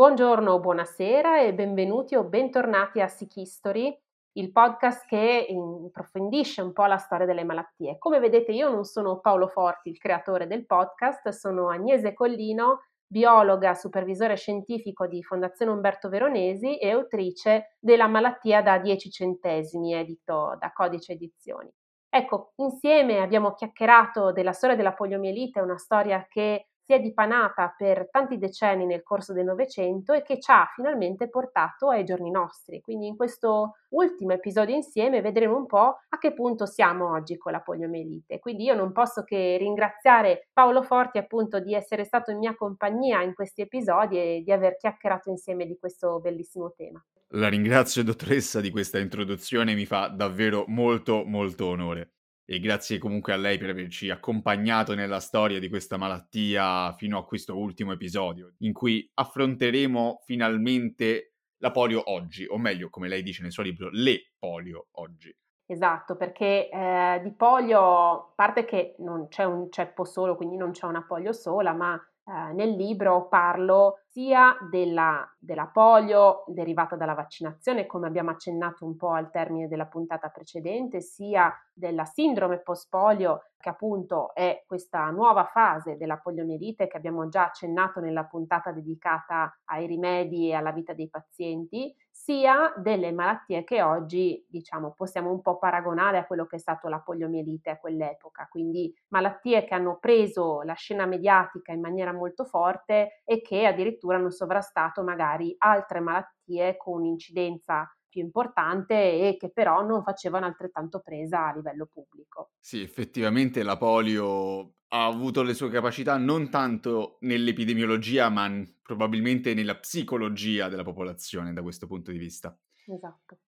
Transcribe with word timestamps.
Buongiorno, 0.00 0.60
buonasera 0.60 1.42
e 1.42 1.52
benvenuti 1.52 2.14
o 2.16 2.24
bentornati 2.24 3.02
a 3.02 3.06
Sick 3.06 3.36
History, 3.36 3.94
il 4.38 4.50
podcast 4.50 5.06
che 5.06 5.46
approfondisce 5.86 6.62
un 6.62 6.72
po' 6.72 6.86
la 6.86 6.96
storia 6.96 7.26
delle 7.26 7.44
malattie. 7.44 7.98
Come 7.98 8.18
vedete 8.18 8.50
io 8.50 8.70
non 8.70 8.84
sono 8.84 9.20
Paolo 9.20 9.46
Forti, 9.46 9.90
il 9.90 9.98
creatore 9.98 10.46
del 10.46 10.64
podcast, 10.64 11.28
sono 11.28 11.68
Agnese 11.68 12.14
Collino, 12.14 12.84
biologa, 13.06 13.74
supervisore 13.74 14.36
scientifico 14.36 15.06
di 15.06 15.22
Fondazione 15.22 15.72
Umberto 15.72 16.08
Veronesi 16.08 16.78
e 16.78 16.92
autrice 16.92 17.76
della 17.78 18.06
malattia 18.06 18.62
da 18.62 18.78
10 18.78 19.10
centesimi, 19.10 19.92
edito 19.92 20.56
da 20.58 20.72
Codice 20.72 21.12
Edizioni. 21.12 21.70
Ecco, 22.08 22.54
insieme 22.56 23.20
abbiamo 23.20 23.52
chiacchierato 23.52 24.32
della 24.32 24.52
storia 24.52 24.76
della 24.76 24.94
poliomielite, 24.94 25.60
una 25.60 25.76
storia 25.76 26.26
che 26.26 26.69
si 26.90 26.96
è 26.96 27.00
dipanata 27.00 27.72
per 27.76 28.08
tanti 28.10 28.36
decenni 28.36 28.84
nel 28.84 29.04
corso 29.04 29.32
del 29.32 29.44
Novecento 29.44 30.12
e 30.12 30.22
che 30.22 30.40
ci 30.40 30.50
ha 30.50 30.68
finalmente 30.74 31.28
portato 31.28 31.88
ai 31.88 32.04
giorni 32.04 32.32
nostri. 32.32 32.80
Quindi 32.80 33.06
in 33.06 33.16
questo 33.16 33.76
ultimo 33.90 34.32
episodio 34.32 34.74
insieme 34.74 35.20
vedremo 35.20 35.56
un 35.56 35.66
po' 35.66 35.98
a 36.08 36.18
che 36.18 36.32
punto 36.32 36.66
siamo 36.66 37.12
oggi 37.12 37.36
con 37.36 37.52
la 37.52 37.60
poliomielite. 37.60 38.40
Quindi 38.40 38.64
io 38.64 38.74
non 38.74 38.90
posso 38.90 39.22
che 39.22 39.56
ringraziare 39.56 40.48
Paolo 40.52 40.82
Forti 40.82 41.18
appunto 41.18 41.60
di 41.60 41.74
essere 41.74 42.02
stato 42.02 42.32
in 42.32 42.38
mia 42.38 42.56
compagnia 42.56 43.22
in 43.22 43.34
questi 43.34 43.60
episodi 43.60 44.18
e 44.18 44.42
di 44.44 44.50
aver 44.50 44.76
chiacchierato 44.76 45.30
insieme 45.30 45.66
di 45.66 45.78
questo 45.78 46.18
bellissimo 46.18 46.72
tema. 46.76 47.00
La 47.34 47.48
ringrazio 47.48 48.02
dottoressa 48.02 48.60
di 48.60 48.72
questa 48.72 48.98
introduzione, 48.98 49.74
mi 49.74 49.86
fa 49.86 50.08
davvero 50.08 50.64
molto 50.66 51.22
molto 51.24 51.66
onore 51.66 52.14
e 52.50 52.58
grazie 52.58 52.98
comunque 52.98 53.32
a 53.32 53.36
lei 53.36 53.58
per 53.58 53.70
averci 53.70 54.10
accompagnato 54.10 54.96
nella 54.96 55.20
storia 55.20 55.60
di 55.60 55.68
questa 55.68 55.96
malattia 55.96 56.92
fino 56.94 57.16
a 57.16 57.24
questo 57.24 57.56
ultimo 57.56 57.92
episodio, 57.92 58.54
in 58.58 58.72
cui 58.72 59.08
affronteremo 59.14 60.22
finalmente 60.24 61.34
la 61.58 61.70
polio 61.70 62.10
oggi, 62.10 62.44
o 62.48 62.58
meglio, 62.58 62.90
come 62.90 63.06
lei 63.06 63.22
dice 63.22 63.42
nel 63.42 63.52
suo 63.52 63.62
libro, 63.62 63.88
le 63.92 64.32
polio 64.36 64.88
oggi. 64.96 65.32
Esatto, 65.64 66.16
perché 66.16 66.68
eh, 66.68 67.20
di 67.22 67.32
polio, 67.34 67.80
a 67.80 68.32
parte 68.34 68.64
che 68.64 68.96
non 68.98 69.28
c'è 69.28 69.44
un 69.44 69.70
ceppo 69.70 70.04
solo, 70.04 70.34
quindi 70.34 70.56
non 70.56 70.72
c'è 70.72 70.86
una 70.86 71.04
polio 71.04 71.32
sola, 71.32 71.72
ma 71.72 71.96
eh, 72.30 72.52
nel 72.52 72.76
libro 72.76 73.26
parlo 73.26 74.02
sia 74.06 74.56
della, 74.70 75.28
della, 75.36 75.66
polio 75.66 76.44
derivata 76.46 76.94
dalla 76.94 77.14
vaccinazione, 77.14 77.86
come 77.86 78.06
abbiamo 78.06 78.30
accennato 78.30 78.84
un 78.84 78.94
po' 78.96 79.10
al 79.10 79.32
termine 79.32 79.66
della 79.66 79.86
puntata 79.86 80.28
precedente, 80.28 81.00
sia 81.00 81.52
della 81.72 82.04
sindrome 82.04 82.60
post-polio, 82.60 83.46
che 83.58 83.68
appunto 83.68 84.32
è 84.32 84.62
questa 84.64 85.10
nuova 85.10 85.46
fase 85.46 85.96
della 85.96 86.18
poliomielite 86.18 86.86
che 86.86 86.96
abbiamo 86.96 87.28
già 87.28 87.46
accennato 87.46 87.98
nella 87.98 88.24
puntata 88.24 88.70
dedicata 88.70 89.52
ai 89.64 89.88
rimedi 89.88 90.50
e 90.50 90.54
alla 90.54 90.70
vita 90.70 90.92
dei 90.92 91.08
pazienti, 91.08 91.92
sia 92.22 92.74
delle 92.76 93.12
malattie 93.12 93.64
che 93.64 93.80
oggi 93.82 94.44
diciamo 94.46 94.92
possiamo 94.92 95.30
un 95.30 95.40
po' 95.40 95.56
paragonare 95.58 96.18
a 96.18 96.26
quello 96.26 96.44
che 96.44 96.56
è 96.56 96.58
stato 96.58 96.88
la 96.88 97.00
poliomielite 97.00 97.70
a 97.70 97.78
quell'epoca, 97.78 98.46
quindi 98.50 98.94
malattie 99.08 99.64
che 99.64 99.74
hanno 99.74 99.96
preso 99.98 100.60
la 100.62 100.74
scena 100.74 101.06
mediatica 101.06 101.72
in 101.72 101.80
maniera 101.80 102.12
molto 102.12 102.44
forte 102.44 103.22
e 103.24 103.40
che 103.40 103.64
addirittura 103.66 104.16
hanno 104.16 104.30
sovrastato 104.30 105.02
magari 105.02 105.54
altre 105.58 106.00
malattie 106.00 106.76
con 106.76 107.00
un'incidenza 107.00 107.90
più 108.10 108.20
importante 108.20 108.94
e 108.94 109.36
che 109.38 109.50
però 109.50 109.82
non 109.82 110.02
facevano 110.02 110.44
altrettanto 110.44 111.00
presa 111.00 111.46
a 111.48 111.54
livello 111.54 111.86
pubblico. 111.90 112.50
Sì, 112.58 112.82
effettivamente 112.82 113.62
la 113.62 113.78
polio 113.78 114.74
ha 114.92 115.06
avuto 115.06 115.42
le 115.42 115.54
sue 115.54 115.70
capacità 115.70 116.18
non 116.18 116.50
tanto 116.50 117.16
nell'epidemiologia, 117.20 118.28
ma 118.28 118.50
probabilmente 118.82 119.54
nella 119.54 119.78
psicologia 119.78 120.68
della 120.68 120.82
popolazione 120.82 121.52
da 121.52 121.62
questo 121.62 121.86
punto 121.86 122.10
di 122.10 122.18
vista. 122.18 122.58
Esatto. 122.86 123.38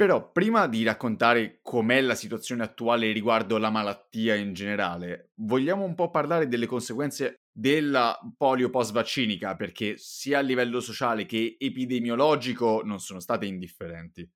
Però 0.00 0.30
prima 0.32 0.66
di 0.66 0.82
raccontare 0.82 1.58
com'è 1.60 2.00
la 2.00 2.14
situazione 2.14 2.62
attuale 2.62 3.12
riguardo 3.12 3.58
la 3.58 3.68
malattia 3.68 4.34
in 4.34 4.54
generale, 4.54 5.32
vogliamo 5.34 5.84
un 5.84 5.94
po' 5.94 6.08
parlare 6.08 6.48
delle 6.48 6.64
conseguenze 6.64 7.42
della 7.52 8.18
polio 8.34 8.70
post-vaccinica, 8.70 9.56
perché 9.56 9.98
sia 9.98 10.38
a 10.38 10.40
livello 10.40 10.80
sociale 10.80 11.26
che 11.26 11.58
epidemiologico 11.58 12.80
non 12.82 12.98
sono 12.98 13.20
state 13.20 13.44
indifferenti. 13.44 14.26